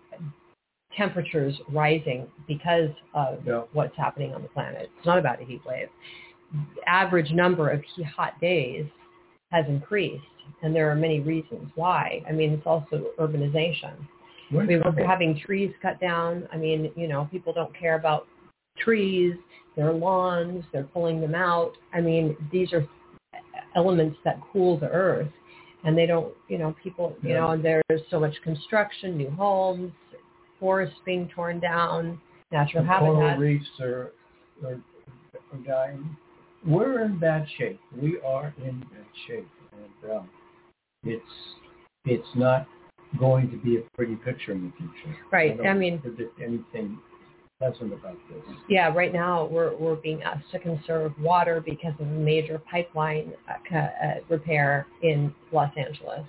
[0.96, 3.64] temperatures rising because of Yeah.
[3.74, 4.90] what's happening on the planet.
[4.98, 5.90] It's not about a heat wave.
[6.76, 7.84] The average number of
[8.16, 8.86] hot days
[9.52, 10.24] has increased,
[10.62, 12.22] and there are many reasons why.
[12.28, 13.96] I mean, it's also urbanization.
[14.52, 16.48] We're we were having trees cut down.
[16.52, 18.28] I mean, you know, people don't care about
[18.78, 19.36] trees,
[19.78, 21.78] their lawns, they're pulling them out.
[21.94, 22.86] I mean, these are
[23.76, 25.32] elements that cool the earth
[25.84, 27.56] and they don't, you know, people, you Yeah.
[27.56, 29.92] know, there's so much construction, new homes,
[30.60, 34.12] forests being torn down, natural the coral reefs are,
[34.64, 34.80] are,
[35.54, 36.16] are dying.
[36.64, 37.80] We're in bad shape.
[38.00, 40.30] We are in bad shape, and um,
[41.04, 41.24] it's
[42.06, 42.68] it's not
[43.18, 45.18] going to be a pretty picture in the future.
[45.32, 45.58] Right.
[45.58, 46.00] don't I mean,
[46.40, 47.00] anything
[47.62, 48.56] pleasant about this.
[48.68, 53.34] yeah, right now we're we're being asked to conserve water because of a major pipeline
[53.48, 53.88] uh, uh,
[54.30, 56.26] repair in Los Angeles,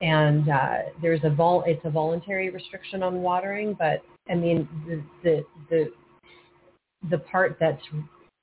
[0.00, 5.02] and uh, there's a vol it's a voluntary restriction on watering, but I mean the
[5.22, 5.92] the the,
[7.10, 7.82] the part that's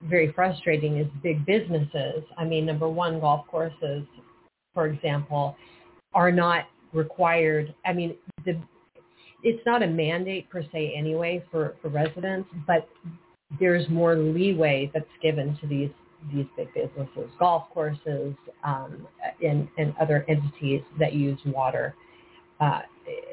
[0.04, 2.24] very frustrating is big businesses.
[2.36, 4.04] I mean, number one, golf courses,
[4.74, 5.56] for example,
[6.16, 7.76] are not required.
[7.86, 8.60] I mean, the
[9.44, 12.88] it's not a mandate per se anyway for, for residents, but
[13.60, 15.90] there's more leeway that's given to these
[16.34, 19.08] these big businesses, golf courses, um,
[19.44, 21.96] and, and other entities that use water.
[22.60, 22.82] Uh,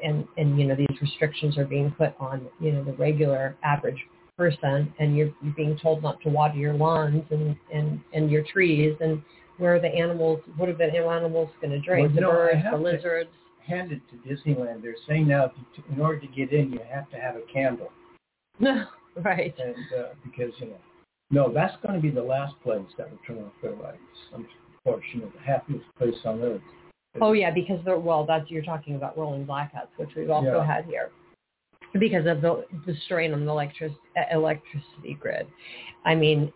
[0.03, 4.03] and, and, you know, these restrictions are being put on, you know, the regular average
[4.37, 8.43] person and you're, you're being told not to water your lawns and, and, and your
[8.51, 9.21] trees and
[9.57, 12.07] where are the animals, what are the animals going to drink?
[12.07, 13.03] Well, the no, birds, the lizards.
[13.03, 14.81] Hand it to Disneyland.
[14.81, 15.51] They're saying now,
[15.91, 17.91] in order to get in, you have to have a candle.
[18.59, 19.53] right.
[19.57, 20.77] And uh, because you know,
[21.31, 23.97] no, that's going to be the last place that will turn off their lights.
[24.85, 26.61] Unfortunately, the happiest place on earth.
[27.21, 30.65] Oh yeah, because they're well, that's you're talking about rolling blackouts, which we've also Yeah.
[30.65, 31.09] had here
[31.93, 33.93] because of the, the strain on the electric,
[34.31, 35.47] electricity grid.
[36.05, 36.53] I mean,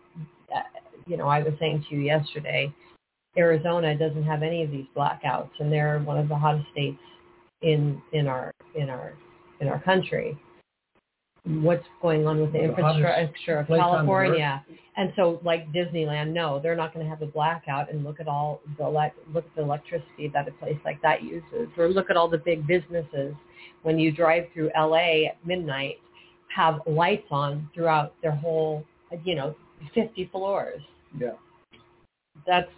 [0.54, 0.60] uh,
[1.06, 2.72] you know, I was saying to you yesterday,
[3.36, 6.98] Arizona doesn't have any of these blackouts, and they're one of the hottest states
[7.62, 9.14] in in our in our
[9.60, 10.38] in our country.
[11.46, 14.64] What's going on with the The infrastructure of place on the California?
[14.96, 17.92] And so, like Disneyland, no, they're not going to have a blackout.
[17.92, 21.22] And look at all the elect- look at the electricity that a place like that
[21.22, 23.34] uses, or look at all the big businesses
[23.82, 25.96] when you drive through LA at midnight,
[26.54, 28.84] have lights on throughout their whole,
[29.24, 29.54] you know,
[29.94, 30.80] 50 floors.
[31.18, 31.32] Yeah.
[32.46, 32.70] That's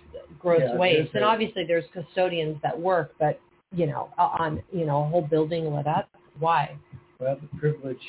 [0.47, 1.15] gross Yeah, waste.
[1.15, 3.41] And obviously, there's custodians that work, but
[3.75, 6.09] you know, on you know a whole building lit up.
[6.39, 6.77] Why?
[7.19, 8.01] Well, the privileged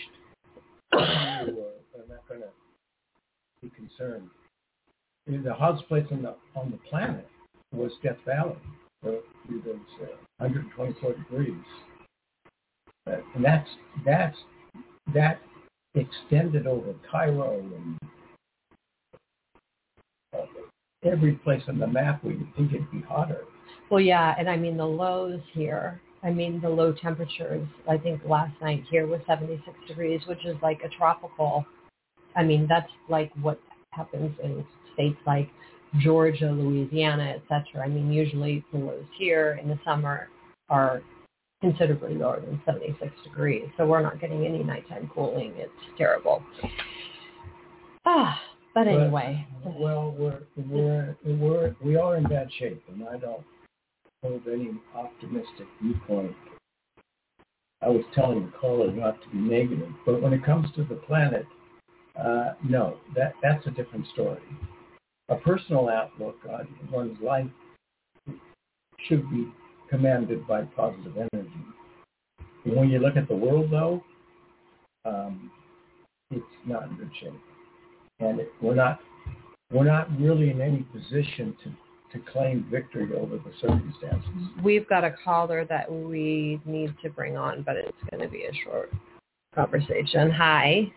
[0.92, 2.50] who are, are not going to
[3.62, 4.30] be concerned.
[5.26, 7.28] The hottest place on the on the planet
[7.74, 8.56] was Death Valley.
[9.02, 10.06] where It was uh,
[10.38, 11.54] 124 degrees,
[13.08, 13.70] Uh, and that's
[14.06, 14.38] that's
[15.14, 15.40] that
[15.96, 17.98] extended over Cairo and
[21.08, 23.44] every place on the map where you think it'd be hotter.
[23.90, 26.02] Well, yeah, and I mean the lows here.
[26.24, 27.68] I mean the low temperatures.
[27.90, 31.66] I think last night here was 76 degrees, which is like a tropical.
[32.36, 33.60] I mean that's like what
[33.92, 35.50] happens in states like
[36.00, 37.84] Georgia, Louisiana, etc.
[37.84, 40.28] I mean usually the lows here in the summer
[40.70, 41.02] are
[41.62, 45.54] considerably lower than 76 degrees, so we're not getting any nighttime cooling.
[45.56, 46.44] It's terrible.
[48.06, 48.40] Ah,
[48.78, 53.44] but But- anyway, Well, we're we're we're we are in bad shape, and I don't
[54.22, 56.36] hold any optimistic viewpoint.
[57.82, 60.96] I was telling the caller not to be negative, but when it comes to the
[61.08, 61.48] planet,
[62.24, 64.44] uh, no, that that's a different story.
[65.30, 67.50] A personal outlook on one's life
[69.08, 69.48] should be
[69.90, 71.64] commanded by positive energy.
[72.64, 74.04] When you look at the world, though,
[75.04, 75.50] um,
[76.30, 77.47] it's not in good shape
[78.20, 79.00] and we're not
[79.72, 81.72] we're not really in any position to
[82.12, 84.30] to claim victory over the circumstances.
[84.64, 88.46] we've got a caller that we need to bring on, but it's going to be
[88.46, 88.90] a short
[89.54, 90.32] conversation.
[90.32, 90.90] Hi.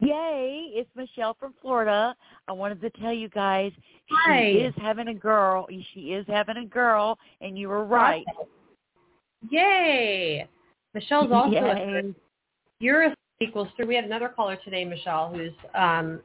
[0.00, 2.14] Yay, it's Michelle from Florida.
[2.46, 3.72] I wanted to tell you guys
[4.10, 4.52] Hi.
[4.52, 5.66] she is having a girl.
[5.94, 8.26] She is having a girl, and you were right.
[9.48, 10.46] Yay.
[10.92, 12.14] Michelle's also a
[12.80, 13.86] you're a equals three.
[13.86, 16.20] We had another caller today, Michelle, who's um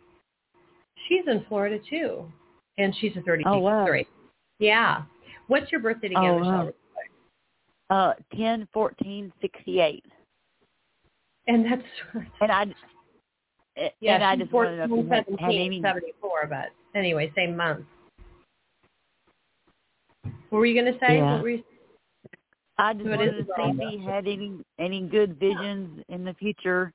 [1.07, 2.31] she's in Florida too.
[2.77, 3.85] And she's a thirty Oh, wow.
[3.85, 4.05] three.
[4.59, 5.03] Yeah.
[5.47, 6.65] What's your birthday again, Oh, Michelle?
[6.65, 6.71] wow.
[7.89, 10.05] Uh, ten fourteen sixty eight,
[11.47, 11.83] And that's
[12.41, 12.65] and I.
[14.01, 17.31] yeah, and I just wanted to know 14, had, had 17, any 74, but anyway,
[17.35, 17.85] same month.
[20.49, 21.17] What were you going to say?
[21.17, 21.41] Yeah.
[21.41, 21.63] What you,
[22.77, 26.33] I just it wanted to see if he had any any good visions in the
[26.35, 26.93] future.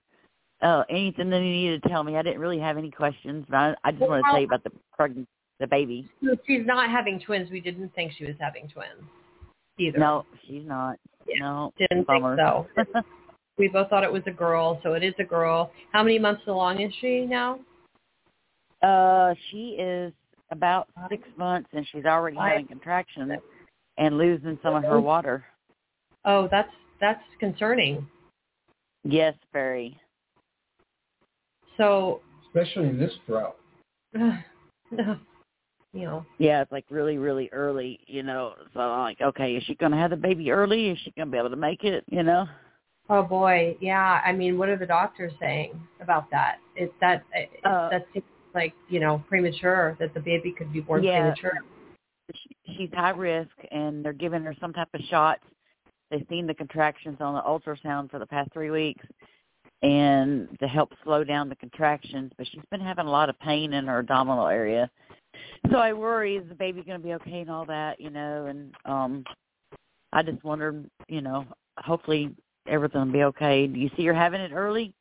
[0.62, 2.16] Uh, anything that you needed to tell me.
[2.16, 4.62] I didn't really have any questions, but I, I just wanted to tell you about
[4.62, 5.26] the pregnant,
[5.58, 6.08] the baby.
[6.46, 7.50] She's not having twins.
[7.50, 9.02] We didn't think she was having twins
[9.78, 9.98] either.
[9.98, 10.98] No, she's not.
[11.26, 12.36] Yeah, No, didn't bummer.
[12.36, 13.02] think so.
[13.58, 15.72] we both thought it was a girl, so it is a girl.
[15.92, 17.58] How many months along is she now?
[18.82, 20.12] uh, she is
[20.50, 23.32] about six months, and she's already I- having contractions
[23.98, 25.44] and losing some of her water.
[26.24, 28.06] Oh, that's that's concerning.
[29.04, 29.98] Yes, very.
[31.76, 33.56] So, Especially in this drought.
[34.14, 34.36] you
[35.94, 38.54] know, Yeah, it's like really, really early, you know.
[38.74, 40.90] So I'm like, okay, is she gonna have the baby early?
[40.90, 42.04] Is she gonna be able to make it?
[42.08, 42.46] You know?
[43.08, 44.20] oh boy, yeah.
[44.24, 46.58] I mean, what are the doctors saying about that?
[46.76, 47.24] Is that
[47.64, 51.20] Uh, that seems like you know premature that the baby could be born Yeah.
[51.22, 51.58] premature?
[52.34, 55.42] She, she's high risk, and they're giving her some type of shots.
[56.10, 59.04] They've seen the contractions on the ultrasound for the past three weeks,
[59.82, 62.32] and to help slow down the contractions.
[62.36, 64.90] But she's been having a lot of pain in her abdominal area,
[65.70, 68.46] so I worry is the baby going to be okay and all that, you know.
[68.46, 69.24] And um,
[70.12, 71.46] I just wondered, you know,
[71.78, 72.34] hopefully
[72.66, 73.66] everything will be okay.
[73.66, 74.92] Do you see her having it early?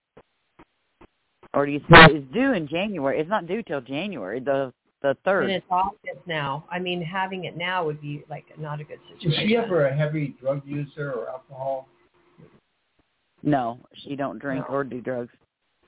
[1.54, 3.20] Or do you see it's due in January?
[3.20, 4.72] It's not due till January, the
[5.02, 5.46] the third.
[5.46, 6.64] And it's August now.
[6.72, 9.50] I mean, having it now would be like not a good Was situation.
[9.50, 11.88] she ever a heavy drug user or alcohol?
[13.44, 14.76] No, she don't drink No.
[14.76, 15.32] or do drugs.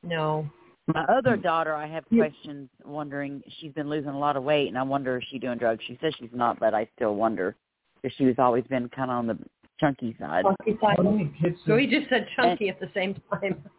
[0.03, 0.49] No.
[0.87, 3.41] My other daughter, I have questions wondering.
[3.59, 5.81] She's been losing a lot of weight, and I wonder if she's doing drugs.
[5.87, 7.55] She says she's not, but I still wonder
[8.01, 9.37] because she was always been kind of on the
[9.79, 10.43] chunky side.
[10.43, 10.95] Chunky side.
[10.97, 11.57] How many kids?
[11.65, 13.63] So he just said chunky at the same time.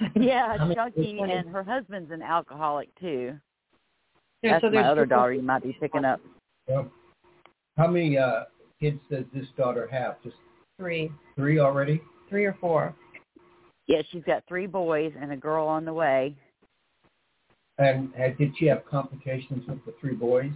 [0.14, 3.36] Yeah, How many- chunky, and her husband's an alcoholic too.
[4.42, 5.32] There- That's so my there's other daughter.
[5.32, 6.20] You might be picking up.
[6.68, 6.84] Yeah.
[7.76, 8.44] How many uh,
[8.78, 10.22] kids does this daughter have?
[10.22, 10.36] Just
[10.78, 12.00] Three, three already?
[12.28, 12.94] Three or four.
[13.86, 16.36] Yeah, she's got three boys and a girl on the way.
[17.78, 20.52] And had, did she have complications with the three boys?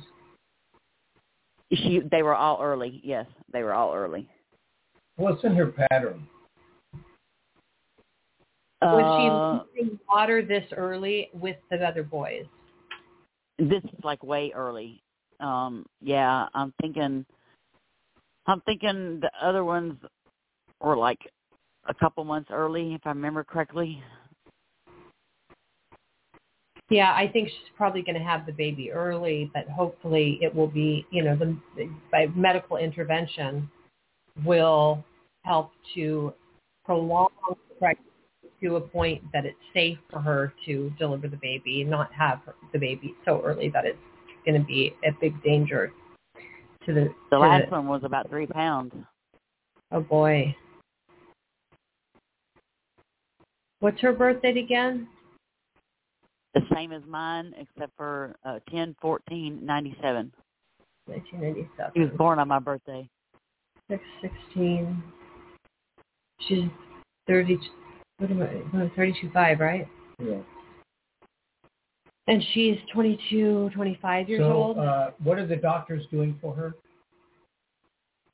[1.72, 3.00] She, they were all early.
[3.02, 4.28] Yes, they were all early.
[5.16, 6.26] What's in her pattern?
[8.82, 12.44] Was Uh, she losing water this early with the other boys?
[13.58, 15.02] this is like way early.
[15.40, 17.24] Um, yeah, I'm thinking.
[18.46, 19.94] I'm thinking the other ones
[20.80, 21.20] were like
[21.88, 24.02] a couple months early, if I remember correctly.
[26.90, 30.66] Yeah, I think she's probably going to have the baby early, but hopefully it will
[30.66, 33.70] be, you know, the by medical intervention
[34.44, 35.02] will
[35.44, 36.34] help to
[36.84, 38.08] prolong the pregnancy
[38.60, 42.40] to a point that it's safe for her to deliver the baby, and not have
[42.44, 43.98] her, the baby so early that it's
[44.44, 45.92] going to be a big danger
[46.84, 47.08] to the.
[47.30, 48.92] The to last one was about three pounds.
[49.90, 50.54] Oh boy.
[53.82, 55.08] What's her birth date again?
[56.54, 60.30] The same as mine, except for uh, ten fourteen ninety seven.
[61.06, 61.90] 1997.
[61.92, 63.08] He was born on my birthday.
[63.90, 65.02] Six sixteen.
[66.46, 66.66] She's
[67.26, 67.58] thirty.
[68.18, 68.88] What am I?
[68.94, 69.88] Thirty-two five, right?
[70.24, 70.38] Yeah.
[72.28, 74.78] And she's 22, 25 years so, old.
[74.78, 76.72] uh, what are the doctors doing for her?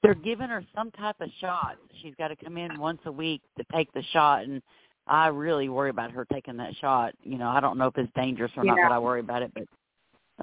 [0.02, 1.78] They're giving her some type of shot.
[2.02, 4.60] She's got to come in once a week to take the shot, and
[5.08, 7.14] I really worry about her taking that shot.
[7.22, 8.88] You know, I don't know if it's dangerous or not, Yeah.
[8.88, 9.52] but I worry about it.
[9.54, 9.64] But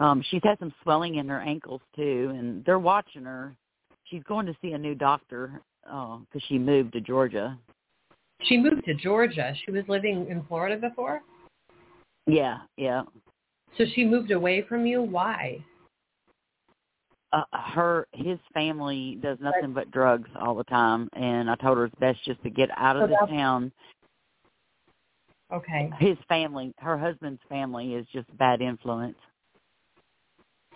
[0.02, 3.56] um she's had some swelling in her ankles too, and they're watching her.
[4.06, 7.58] She's going to see a new doctor because she moved to Georgia.
[8.44, 9.54] she moved to Georgia.
[9.66, 11.22] She was living in Florida before,
[12.28, 13.04] Yeah, yeah.
[13.78, 15.02] so she moved away from you.
[15.02, 15.64] Why?
[17.34, 21.86] uh, her his family does nothing but drugs all the time and i told her
[21.86, 23.72] it's best just to get out of So the town
[25.56, 25.90] Okay.
[26.00, 29.18] his family her husband's family is just bad influence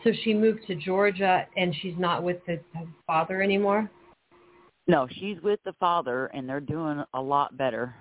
[0.04, 3.90] So she moved to Georgia, and she's not with the the father anymore.
[4.88, 7.94] no she's with the father and they're doing a lot better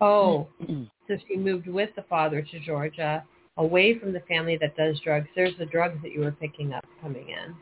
[0.00, 0.48] Oh,
[1.08, 3.22] so she moved with the father to Georgia,
[3.56, 5.28] away from the family that does drugs.
[5.36, 7.54] There's the drugs that you were picking up coming in.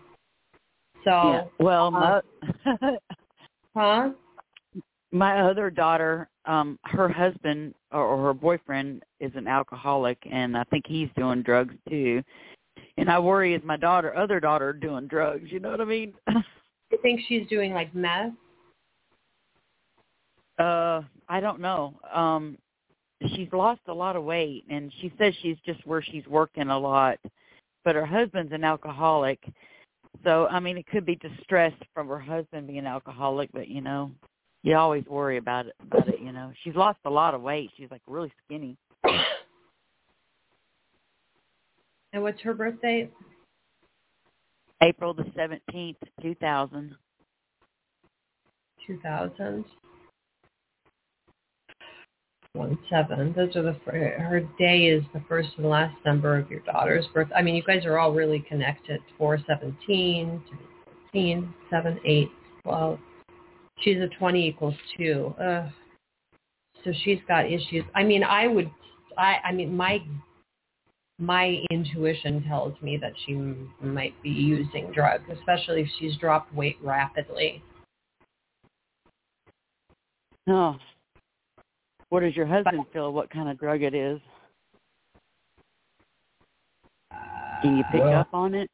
[1.04, 2.20] So, yeah well my
[3.74, 4.10] huh?
[5.12, 10.84] my other daughter um her husband or, her boyfriend is an alcoholic and i think
[10.86, 12.22] he's doing drugs too
[12.96, 16.12] and i worry is my daughter other daughter doing drugs you know what i mean
[16.90, 18.32] You think she's doing like meth?
[20.58, 21.94] Uh, I don't know.
[22.12, 22.58] Um,
[23.28, 26.76] she's lost a lot of weight, and she says she's just where she's working a
[26.76, 27.20] lot.
[27.84, 29.38] But her husband's an alcoholic,
[30.24, 33.50] so I mean, it could be distress from her husband being alcoholic.
[33.52, 34.10] But you know,
[34.62, 35.74] you always worry about it.
[35.80, 36.52] About it, you know.
[36.62, 37.70] She's lost a lot of weight.
[37.76, 38.76] She's like really skinny.
[42.14, 43.12] And what's her birth date?
[44.82, 46.96] April the seventeenth, two thousand.
[48.86, 49.64] 2000.
[52.54, 53.34] One seven.
[53.36, 57.28] Those are the her day is the first and last number of your daughter's birth.
[57.36, 59.00] I mean, you guys are all really connected.
[59.18, 60.42] Four seventeen,
[61.12, 62.30] fourteen, seven, eight,
[62.62, 62.98] twelve.
[63.80, 65.34] She's a twenty equals two.
[65.40, 65.70] Ugh.
[66.84, 67.84] So she's got issues.
[67.94, 68.70] I mean, I would.
[69.16, 69.36] I.
[69.44, 70.02] I mean, my
[71.18, 76.54] my intuition tells me that she m- might be using drugs, especially if she's dropped
[76.54, 77.62] weight rapidly.
[80.48, 80.76] Oh.
[82.10, 83.12] What does your husband feel?
[83.12, 84.20] What kind of drug it is?
[87.62, 88.70] Can you pick uh, Well- up on it?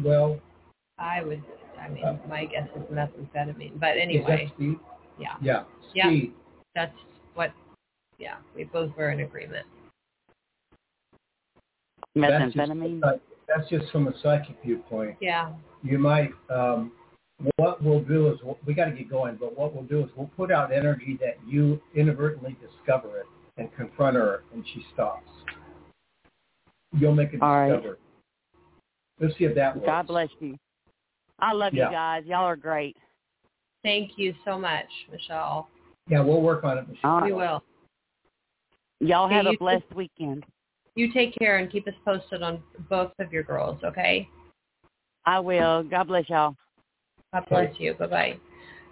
[0.00, 0.38] Well,
[0.98, 1.42] I would.
[1.80, 3.78] I mean, my guess is methamphetamine.
[3.78, 4.76] But is anyway, that the
[5.18, 5.62] Yeah, Yeah.
[5.94, 6.04] Yeah.
[6.08, 6.32] Speed.
[6.74, 6.96] that's
[7.34, 7.52] what.
[8.18, 9.66] Yeah, we both were in agreement.
[12.16, 13.00] That's just, Methamphetamine.
[13.04, 13.12] uh,
[13.46, 15.16] that's just from a psychic viewpoint.
[15.20, 15.52] Yeah.
[15.82, 16.30] You might.
[16.50, 16.92] Um,
[17.56, 20.30] what we'll do is we got to get going, but what we'll do is we'll
[20.36, 23.26] put out energy that you inadvertently discover it
[23.56, 25.30] and confront her, and she stops.
[26.92, 27.70] You'll make it All right.
[27.70, 27.98] discover.
[29.20, 29.86] Let's see if that works.
[29.86, 30.56] God bless you.
[31.38, 31.86] I love Yeah.
[31.86, 32.24] you guys.
[32.26, 32.96] Y'all are great.
[33.82, 35.68] Thank you so much, Michelle.
[36.08, 37.10] Yeah, we'll work on it, Michelle.
[37.10, 37.62] All We will.
[39.00, 39.58] Y'all Okay, have you a too.
[39.58, 40.44] blessed weekend.
[40.96, 44.28] You take care and keep us posted on both of your girls, okay?
[45.26, 45.84] I will.
[45.84, 46.56] God bless y'all.
[47.32, 47.94] God bless you.
[47.94, 48.38] Bye-bye.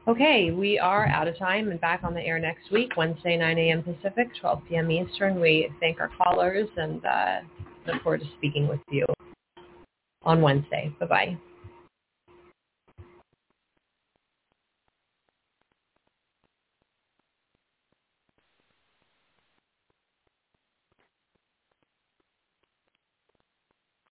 [0.06, 3.58] Okay, we are out of time and back on the air next week, Wednesday, 9
[3.58, 3.82] a.m.
[3.82, 4.90] Pacific, 12 p.m.
[4.90, 5.40] Eastern.
[5.40, 7.40] We thank our callers and uh,
[7.88, 9.04] look forward to speaking with you
[10.22, 10.94] on Wednesday.
[11.00, 11.36] Bye-bye.